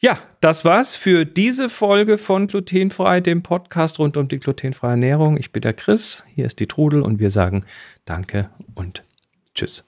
Ja, 0.00 0.16
das 0.40 0.64
war's 0.64 0.94
für 0.94 1.24
diese 1.24 1.68
Folge 1.68 2.18
von 2.18 2.46
Glutenfrei, 2.46 3.20
dem 3.20 3.42
Podcast 3.42 3.98
rund 3.98 4.16
um 4.16 4.28
die 4.28 4.38
glutenfreie 4.38 4.92
Ernährung. 4.92 5.36
Ich 5.36 5.50
bin 5.50 5.62
der 5.62 5.74
Chris, 5.74 6.24
hier 6.34 6.46
ist 6.46 6.60
die 6.60 6.68
Trudel 6.68 7.02
und 7.02 7.18
wir 7.18 7.30
sagen 7.30 7.64
Danke 8.04 8.48
und 8.76 9.02
Tschüss. 9.54 9.87